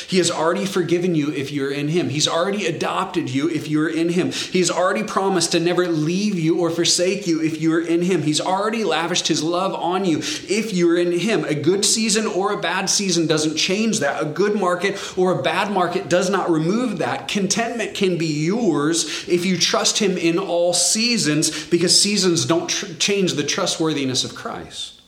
He 0.06 0.18
has 0.18 0.30
already 0.30 0.66
forgiven 0.66 1.14
you 1.14 1.32
if 1.32 1.50
you're 1.50 1.72
in 1.72 1.88
Him. 1.88 2.08
He's 2.08 2.28
already 2.28 2.66
adopted 2.66 3.28
you 3.28 3.48
if 3.48 3.66
you're 3.68 3.88
in 3.88 4.10
Him. 4.10 4.30
He's 4.30 4.70
already 4.70 5.02
promised 5.02 5.52
to 5.52 5.60
never 5.60 5.88
leave 5.88 6.38
you 6.38 6.60
or 6.60 6.70
forsake 6.70 7.26
you 7.26 7.42
if 7.42 7.60
you're 7.60 7.84
in 7.84 8.02
Him. 8.02 8.22
He's 8.22 8.40
already 8.40 8.84
lavished 8.84 9.26
His 9.28 9.42
love 9.42 9.74
on 9.74 10.04
you 10.04 10.18
if 10.18 10.72
you're 10.72 10.96
in 10.96 11.18
Him. 11.18 11.44
A 11.44 11.54
good 11.54 11.84
season 11.84 12.26
or 12.26 12.52
a 12.52 12.60
bad 12.60 12.88
season 12.88 13.26
doesn't 13.26 13.56
change 13.56 13.98
that. 14.00 14.22
A 14.22 14.26
good 14.26 14.54
market 14.58 15.18
or 15.18 15.38
a 15.38 15.42
bad 15.42 15.72
market 15.72 16.08
does 16.08 16.30
not 16.30 16.50
remove 16.50 16.98
that. 16.98 17.26
Contentment 17.26 17.94
can 17.94 18.16
be 18.16 18.44
yours 18.44 19.28
if 19.28 19.44
you 19.44 19.58
trust 19.58 19.98
Him 19.98 20.16
in 20.16 20.38
all 20.38 20.72
seasons 20.72 21.66
because 21.66 22.00
seasons 22.00 22.44
don't 22.44 22.68
tr- 22.68 22.86
change 22.94 23.34
the 23.34 23.44
trustworthiness 23.44 24.22
of 24.22 24.34
Christ. 24.34 25.00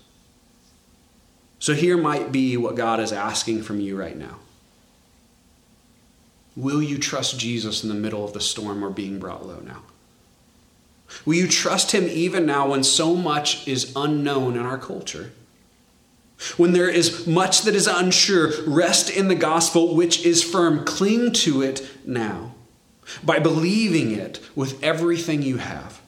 So 1.58 1.74
here 1.74 1.96
might 1.96 2.32
be 2.32 2.56
what 2.56 2.74
God 2.74 2.98
is 2.98 3.12
asking 3.12 3.62
from 3.62 3.78
you 3.78 3.96
right 3.96 4.16
now. 4.16 4.38
Will 6.54 6.82
you 6.82 6.98
trust 6.98 7.38
Jesus 7.38 7.82
in 7.82 7.88
the 7.88 7.94
middle 7.94 8.24
of 8.24 8.32
the 8.32 8.40
storm 8.40 8.84
or 8.84 8.90
being 8.90 9.18
brought 9.18 9.46
low 9.46 9.60
now? 9.60 9.82
Will 11.24 11.34
you 11.34 11.48
trust 11.48 11.92
him 11.92 12.04
even 12.04 12.46
now 12.46 12.70
when 12.70 12.84
so 12.84 13.14
much 13.14 13.66
is 13.68 13.92
unknown 13.94 14.56
in 14.56 14.62
our 14.62 14.78
culture? 14.78 15.32
When 16.56 16.72
there 16.72 16.88
is 16.88 17.26
much 17.26 17.62
that 17.62 17.74
is 17.74 17.86
unsure, 17.86 18.50
rest 18.66 19.10
in 19.10 19.28
the 19.28 19.34
gospel 19.34 19.94
which 19.94 20.24
is 20.26 20.42
firm. 20.42 20.84
Cling 20.84 21.32
to 21.32 21.62
it 21.62 21.88
now 22.04 22.54
by 23.22 23.38
believing 23.38 24.12
it 24.12 24.40
with 24.54 24.82
everything 24.82 25.42
you 25.42 25.58
have. 25.58 26.00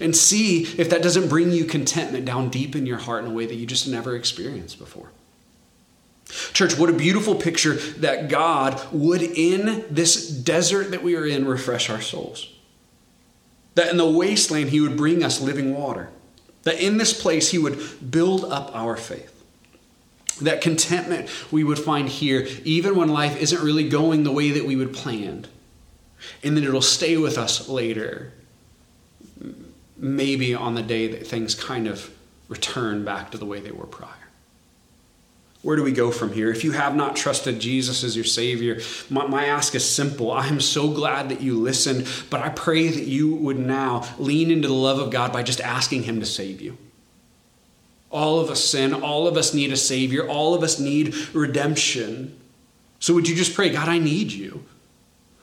And 0.00 0.14
see 0.14 0.62
if 0.62 0.90
that 0.90 1.02
doesn't 1.02 1.28
bring 1.28 1.50
you 1.50 1.64
contentment 1.64 2.24
down 2.24 2.48
deep 2.48 2.74
in 2.74 2.86
your 2.86 2.98
heart 2.98 3.24
in 3.24 3.30
a 3.30 3.34
way 3.34 3.46
that 3.46 3.56
you 3.56 3.66
just 3.66 3.88
never 3.88 4.16
experienced 4.16 4.78
before. 4.78 5.10
Church, 6.52 6.78
what 6.78 6.90
a 6.90 6.94
beautiful 6.94 7.34
picture 7.34 7.74
that 7.74 8.28
God 8.28 8.80
would, 8.92 9.22
in 9.22 9.84
this 9.90 10.28
desert 10.28 10.90
that 10.92 11.02
we 11.02 11.16
are 11.16 11.26
in, 11.26 11.46
refresh 11.46 11.90
our 11.90 12.00
souls. 12.00 12.52
That 13.74 13.88
in 13.88 13.96
the 13.96 14.08
wasteland, 14.08 14.70
He 14.70 14.80
would 14.80 14.96
bring 14.96 15.24
us 15.24 15.40
living 15.40 15.74
water. 15.74 16.10
That 16.62 16.80
in 16.80 16.98
this 16.98 17.20
place, 17.20 17.50
He 17.50 17.58
would 17.58 18.10
build 18.10 18.44
up 18.44 18.74
our 18.74 18.96
faith. 18.96 19.42
That 20.40 20.60
contentment 20.60 21.28
we 21.50 21.64
would 21.64 21.78
find 21.78 22.08
here, 22.08 22.46
even 22.64 22.96
when 22.96 23.08
life 23.08 23.40
isn't 23.40 23.62
really 23.62 23.88
going 23.88 24.24
the 24.24 24.32
way 24.32 24.50
that 24.50 24.64
we 24.64 24.76
would 24.76 24.92
planned. 24.94 25.48
And 26.42 26.56
then 26.56 26.64
it'll 26.64 26.82
stay 26.82 27.16
with 27.16 27.38
us 27.38 27.68
later, 27.68 28.32
maybe 29.96 30.54
on 30.54 30.74
the 30.74 30.82
day 30.82 31.08
that 31.08 31.26
things 31.26 31.54
kind 31.54 31.86
of 31.86 32.10
return 32.48 33.04
back 33.04 33.30
to 33.30 33.38
the 33.38 33.46
way 33.46 33.60
they 33.60 33.70
were 33.70 33.86
prior. 33.86 34.19
Where 35.62 35.76
do 35.76 35.82
we 35.82 35.92
go 35.92 36.10
from 36.10 36.32
here? 36.32 36.50
If 36.50 36.64
you 36.64 36.72
have 36.72 36.96
not 36.96 37.16
trusted 37.16 37.60
Jesus 37.60 38.02
as 38.02 38.16
your 38.16 38.24
Savior, 38.24 38.80
my, 39.10 39.26
my, 39.26 39.44
ask 39.44 39.74
is 39.74 39.88
simple. 39.88 40.32
I 40.32 40.46
am 40.46 40.60
so 40.60 40.88
glad 40.88 41.28
that 41.28 41.42
you 41.42 41.58
listened, 41.58 42.08
but 42.30 42.40
I 42.40 42.48
pray 42.48 42.88
that 42.88 43.04
you 43.04 43.34
would 43.34 43.58
now 43.58 44.08
lean 44.18 44.50
into 44.50 44.68
the 44.68 44.74
love 44.74 44.98
of 44.98 45.10
God 45.10 45.34
by 45.34 45.42
just 45.42 45.60
asking 45.60 46.04
Him 46.04 46.20
to 46.20 46.26
save 46.26 46.62
you. 46.62 46.78
All 48.10 48.40
of 48.40 48.48
us 48.50 48.64
sin, 48.64 48.94
all 48.94 49.28
of 49.28 49.36
us 49.36 49.52
need 49.52 49.70
a 49.70 49.76
Savior, 49.76 50.26
all 50.26 50.54
of 50.54 50.62
us 50.62 50.80
need 50.80 51.14
redemption. 51.34 52.40
So 52.98 53.12
would 53.14 53.28
you 53.28 53.36
just 53.36 53.54
pray, 53.54 53.68
God, 53.68 53.88
I 53.88 53.98
need 53.98 54.32
you. 54.32 54.64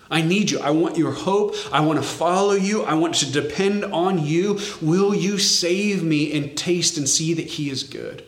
I 0.09 0.21
need 0.21 0.49
you. 0.49 0.59
I 0.59 0.71
want 0.71 0.97
your 0.97 1.11
hope. 1.11 1.55
I 1.71 1.81
want 1.81 1.99
to 1.99 2.03
follow 2.03 2.53
you. 2.53 2.83
I 2.83 2.93
want 2.95 3.15
to 3.15 3.31
depend 3.31 3.85
on 3.85 4.25
you. 4.25 4.59
Will 4.81 5.13
you 5.13 5.37
save 5.37 6.01
me 6.01 6.35
and 6.35 6.57
taste 6.57 6.97
and 6.97 7.07
see 7.07 7.33
that 7.35 7.45
He 7.45 7.69
is 7.69 7.83
good? 7.83 8.23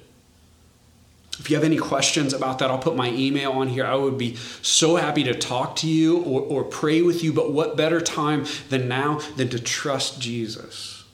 If 1.39 1.49
you 1.49 1.55
have 1.55 1.63
any 1.63 1.77
questions 1.77 2.33
about 2.33 2.59
that, 2.59 2.69
I'll 2.69 2.79
put 2.79 2.95
my 2.95 3.09
email 3.09 3.53
on 3.53 3.69
here. 3.69 3.85
I 3.85 3.95
would 3.95 4.17
be 4.17 4.35
so 4.61 4.97
happy 4.97 5.23
to 5.23 5.33
talk 5.33 5.77
to 5.77 5.87
you 5.87 6.19
or, 6.19 6.41
or 6.41 6.63
pray 6.63 7.01
with 7.01 7.23
you. 7.23 7.31
But 7.31 7.51
what 7.51 7.77
better 7.77 8.01
time 8.01 8.45
than 8.69 8.87
now 8.87 9.19
than 9.37 9.49
to 9.49 9.59
trust 9.59 10.19
Jesus? 10.19 11.05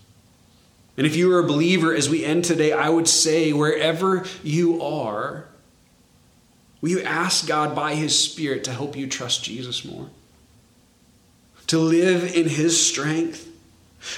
And 0.98 1.06
if 1.06 1.16
you 1.16 1.32
are 1.34 1.40
a 1.40 1.48
believer, 1.48 1.94
as 1.94 2.10
we 2.10 2.26
end 2.26 2.46
today, 2.46 2.72
I 2.72 2.90
would 2.90 3.08
say, 3.08 3.54
wherever 3.54 4.26
you 4.44 4.82
are, 4.82 5.48
will 6.82 6.90
you 6.90 7.04
ask 7.04 7.48
God 7.48 7.76
by 7.76 7.94
His 7.94 8.18
Spirit 8.18 8.64
to 8.64 8.72
help 8.72 8.96
you 8.96 9.08
trust 9.08 9.44
Jesus 9.44 9.86
more? 9.86 10.10
to 11.68 11.80
live 11.80 12.36
in 12.36 12.48
His 12.48 12.86
strength? 12.86 13.45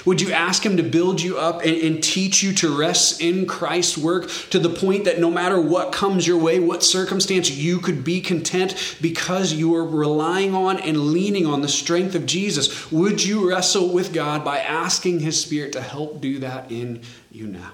Would 0.04 0.20
you 0.20 0.32
ask 0.32 0.64
Him 0.64 0.76
to 0.76 0.82
build 0.82 1.20
you 1.20 1.38
up 1.38 1.62
and, 1.62 1.76
and, 1.76 2.02
teach 2.02 2.42
you 2.42 2.52
to 2.54 2.78
rest 2.78 3.20
in 3.20 3.46
Christ's 3.46 3.98
work 3.98 4.28
to 4.50 4.58
the 4.58 4.70
point 4.70 5.04
that 5.04 5.18
no 5.18 5.30
matter 5.30 5.60
what 5.60 5.92
comes 5.92 6.26
your 6.26 6.38
way, 6.38 6.60
what 6.60 6.82
circumstance, 6.82 7.50
you 7.50 7.78
could 7.78 8.04
be 8.04 8.20
content 8.20 8.96
because 9.00 9.52
you 9.52 9.74
are 9.74 9.84
relying 9.84 10.54
on 10.54 10.78
and 10.78 11.12
leaning 11.12 11.46
on 11.46 11.60
the 11.60 11.68
strength 11.68 12.14
of 12.14 12.26
Jesus? 12.26 12.90
Would 12.90 13.24
you 13.24 13.48
wrestle 13.48 13.92
with 13.92 14.12
God 14.12 14.44
by 14.44 14.58
asking 14.58 15.20
His 15.20 15.40
Spirit 15.40 15.72
to 15.72 15.82
help 15.82 16.20
do 16.20 16.38
that 16.38 16.70
in 16.70 17.02
you 17.30 17.46
now? 17.46 17.72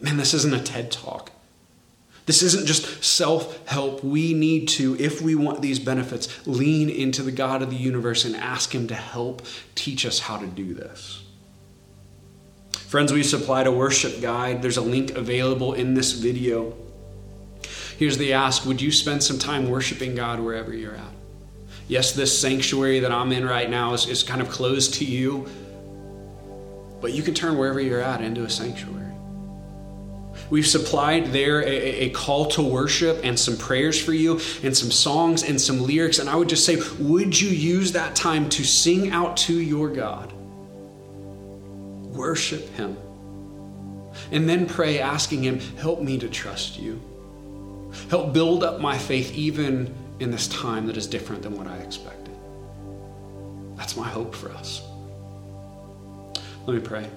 Man, 0.00 0.16
this 0.16 0.34
isn't 0.34 0.54
a 0.54 0.60
TED 0.60 0.90
talk. 0.90 1.30
This 2.26 2.42
isn't 2.42 2.66
just 2.66 3.02
self 3.02 3.66
help. 3.68 4.04
We 4.04 4.34
need 4.34 4.68
to, 4.68 4.96
if 5.00 5.20
we 5.20 5.34
want 5.34 5.62
these 5.62 5.78
benefits, 5.78 6.46
lean 6.46 6.88
into 6.88 7.22
the 7.22 7.32
God 7.32 7.62
of 7.62 7.70
the 7.70 7.76
universe 7.76 8.24
and 8.24 8.36
ask 8.36 8.74
Him 8.74 8.86
to 8.88 8.94
help 8.94 9.42
teach 9.74 10.06
us 10.06 10.20
how 10.20 10.36
to 10.36 10.46
do 10.46 10.74
this. 10.74 11.24
Friends, 12.72 13.12
we've 13.12 13.26
supplied 13.26 13.66
a 13.66 13.72
worship 13.72 14.20
guide. 14.20 14.62
There's 14.62 14.76
a 14.76 14.82
link 14.82 15.16
available 15.16 15.74
in 15.74 15.94
this 15.94 16.12
video. 16.12 16.76
Here's 17.98 18.18
the 18.18 18.32
ask 18.32 18.64
Would 18.66 18.80
you 18.80 18.90
spend 18.92 19.22
some 19.22 19.38
time 19.38 19.68
worshiping 19.68 20.14
God 20.14 20.40
wherever 20.40 20.74
you're 20.74 20.94
at? 20.94 21.12
Yes, 21.86 22.12
this 22.12 22.38
sanctuary 22.38 23.00
that 23.00 23.12
I'm 23.12 23.32
in 23.32 23.44
right 23.44 23.68
now 23.68 23.94
is, 23.94 24.06
is 24.06 24.22
kind 24.22 24.40
of 24.40 24.48
closed 24.48 24.94
to 24.94 25.04
you, 25.04 25.48
but 27.00 27.12
you 27.12 27.22
can 27.22 27.34
turn 27.34 27.58
wherever 27.58 27.80
you're 27.80 28.00
at 28.00 28.20
into 28.20 28.44
a 28.44 28.50
sanctuary. 28.50 29.09
We've 30.50 30.66
supplied 30.66 31.26
there 31.26 31.62
a, 31.62 31.66
a, 31.66 32.10
call 32.10 32.46
to 32.50 32.62
worship 32.62 33.20
and 33.22 33.38
some 33.38 33.56
prayers 33.56 34.00
for 34.02 34.12
you 34.12 34.40
and 34.64 34.76
some 34.76 34.90
songs 34.90 35.44
and 35.44 35.60
some 35.60 35.86
lyrics. 35.86 36.18
And 36.18 36.28
I 36.28 36.34
would 36.34 36.48
just 36.48 36.66
say, 36.66 36.76
would 36.98 37.40
you 37.40 37.48
use 37.48 37.92
that 37.92 38.16
time 38.16 38.48
to 38.50 38.64
sing 38.64 39.12
out 39.12 39.36
to 39.38 39.54
your 39.54 39.88
God? 39.88 40.32
Worship 42.16 42.68
Him. 42.74 42.96
And 44.32 44.48
then 44.48 44.66
pray, 44.66 44.98
asking 44.98 45.44
Him, 45.44 45.60
help 45.78 46.00
me 46.00 46.18
to 46.18 46.28
trust 46.28 46.80
you. 46.80 47.00
Help 48.08 48.32
build 48.32 48.64
up 48.64 48.80
my 48.80 48.98
faith 48.98 49.32
even 49.34 49.94
in 50.18 50.32
this 50.32 50.48
time 50.48 50.86
that 50.88 50.96
is 50.96 51.06
different 51.06 51.42
than 51.42 51.56
what 51.56 51.68
I 51.68 51.76
expected. 51.78 52.36
That's 53.76 53.96
my 53.96 54.08
hope 54.08 54.34
for 54.34 54.50
us. 54.50 54.82
Let 56.66 56.74
me 56.74 56.80
pray. 56.80 57.08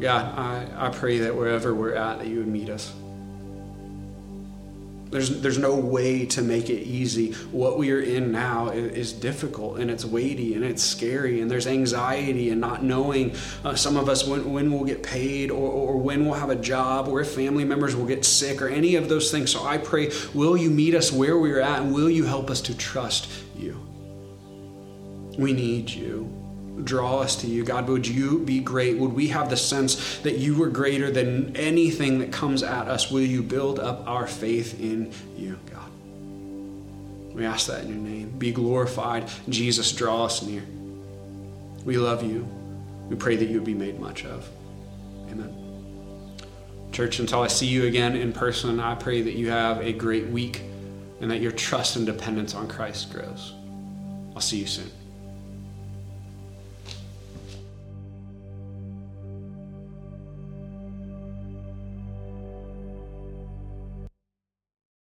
God, 0.00 0.38
I, 0.38 0.86
I 0.86 0.88
pray 0.90 1.18
that 1.18 1.34
wherever 1.34 1.74
we're 1.74 1.94
at, 1.94 2.20
that 2.20 2.28
you 2.28 2.38
would 2.38 2.48
meet 2.48 2.70
us. 2.70 2.92
There's, 5.10 5.40
there's 5.40 5.58
no 5.58 5.74
way 5.74 6.26
to 6.26 6.42
make 6.42 6.68
it 6.68 6.82
easy. 6.82 7.32
What 7.50 7.78
we 7.78 7.92
are 7.92 8.00
in 8.00 8.30
now 8.30 8.68
is, 8.68 8.92
is 8.92 9.12
difficult 9.14 9.78
and 9.78 9.90
it's 9.90 10.04
weighty 10.04 10.54
and 10.54 10.62
it's 10.62 10.82
scary 10.82 11.40
and 11.40 11.50
there's 11.50 11.66
anxiety 11.66 12.50
and 12.50 12.60
not 12.60 12.84
knowing 12.84 13.34
uh, 13.64 13.74
some 13.74 13.96
of 13.96 14.10
us 14.10 14.26
when, 14.26 14.52
when 14.52 14.70
we'll 14.70 14.84
get 14.84 15.02
paid 15.02 15.50
or, 15.50 15.70
or 15.70 15.96
when 15.96 16.26
we'll 16.26 16.38
have 16.38 16.50
a 16.50 16.56
job 16.56 17.08
or 17.08 17.22
if 17.22 17.30
family 17.30 17.64
members 17.64 17.96
will 17.96 18.04
get 18.04 18.24
sick 18.24 18.60
or 18.60 18.68
any 18.68 18.96
of 18.96 19.08
those 19.08 19.30
things. 19.30 19.50
So 19.50 19.64
I 19.64 19.78
pray, 19.78 20.10
will 20.34 20.58
you 20.58 20.68
meet 20.68 20.94
us 20.94 21.10
where 21.10 21.38
we're 21.38 21.60
at 21.60 21.80
and 21.80 21.94
will 21.94 22.10
you 22.10 22.24
help 22.24 22.50
us 22.50 22.60
to 22.62 22.76
trust 22.76 23.30
you? 23.56 23.80
We 25.38 25.54
need 25.54 25.88
you 25.88 26.38
draw 26.84 27.18
us 27.18 27.36
to 27.36 27.46
you. 27.46 27.64
God, 27.64 27.88
would 27.88 28.06
you 28.06 28.38
be 28.40 28.60
great? 28.60 28.98
Would 28.98 29.12
we 29.12 29.28
have 29.28 29.50
the 29.50 29.56
sense 29.56 30.18
that 30.18 30.38
you 30.38 30.56
were 30.56 30.68
greater 30.68 31.10
than 31.10 31.56
anything 31.56 32.18
that 32.20 32.32
comes 32.32 32.62
at 32.62 32.88
us? 32.88 33.10
Will 33.10 33.22
you 33.22 33.42
build 33.42 33.78
up 33.78 34.06
our 34.06 34.26
faith 34.26 34.80
in 34.80 35.12
you, 35.36 35.58
God? 35.70 35.90
We 37.34 37.44
ask 37.44 37.66
that 37.68 37.84
in 37.84 37.88
your 37.88 37.98
name. 37.98 38.30
Be 38.38 38.52
glorified. 38.52 39.28
Jesus, 39.48 39.92
draw 39.92 40.24
us 40.24 40.42
near. 40.42 40.62
We 41.84 41.96
love 41.96 42.22
you. 42.22 42.48
We 43.08 43.16
pray 43.16 43.36
that 43.36 43.46
you 43.46 43.54
would 43.54 43.64
be 43.64 43.74
made 43.74 44.00
much 44.00 44.24
of. 44.24 44.48
Amen. 45.30 45.54
Church, 46.92 47.20
until 47.20 47.42
I 47.42 47.48
see 47.48 47.66
you 47.66 47.86
again 47.86 48.16
in 48.16 48.32
person, 48.32 48.80
I 48.80 48.94
pray 48.94 49.22
that 49.22 49.34
you 49.34 49.50
have 49.50 49.80
a 49.80 49.92
great 49.92 50.26
week 50.26 50.62
and 51.20 51.30
that 51.30 51.40
your 51.40 51.52
trust 51.52 51.96
and 51.96 52.06
dependence 52.06 52.54
on 52.54 52.68
Christ 52.68 53.12
grows. 53.12 53.54
I'll 54.34 54.40
see 54.40 54.58
you 54.58 54.66
soon. 54.66 54.90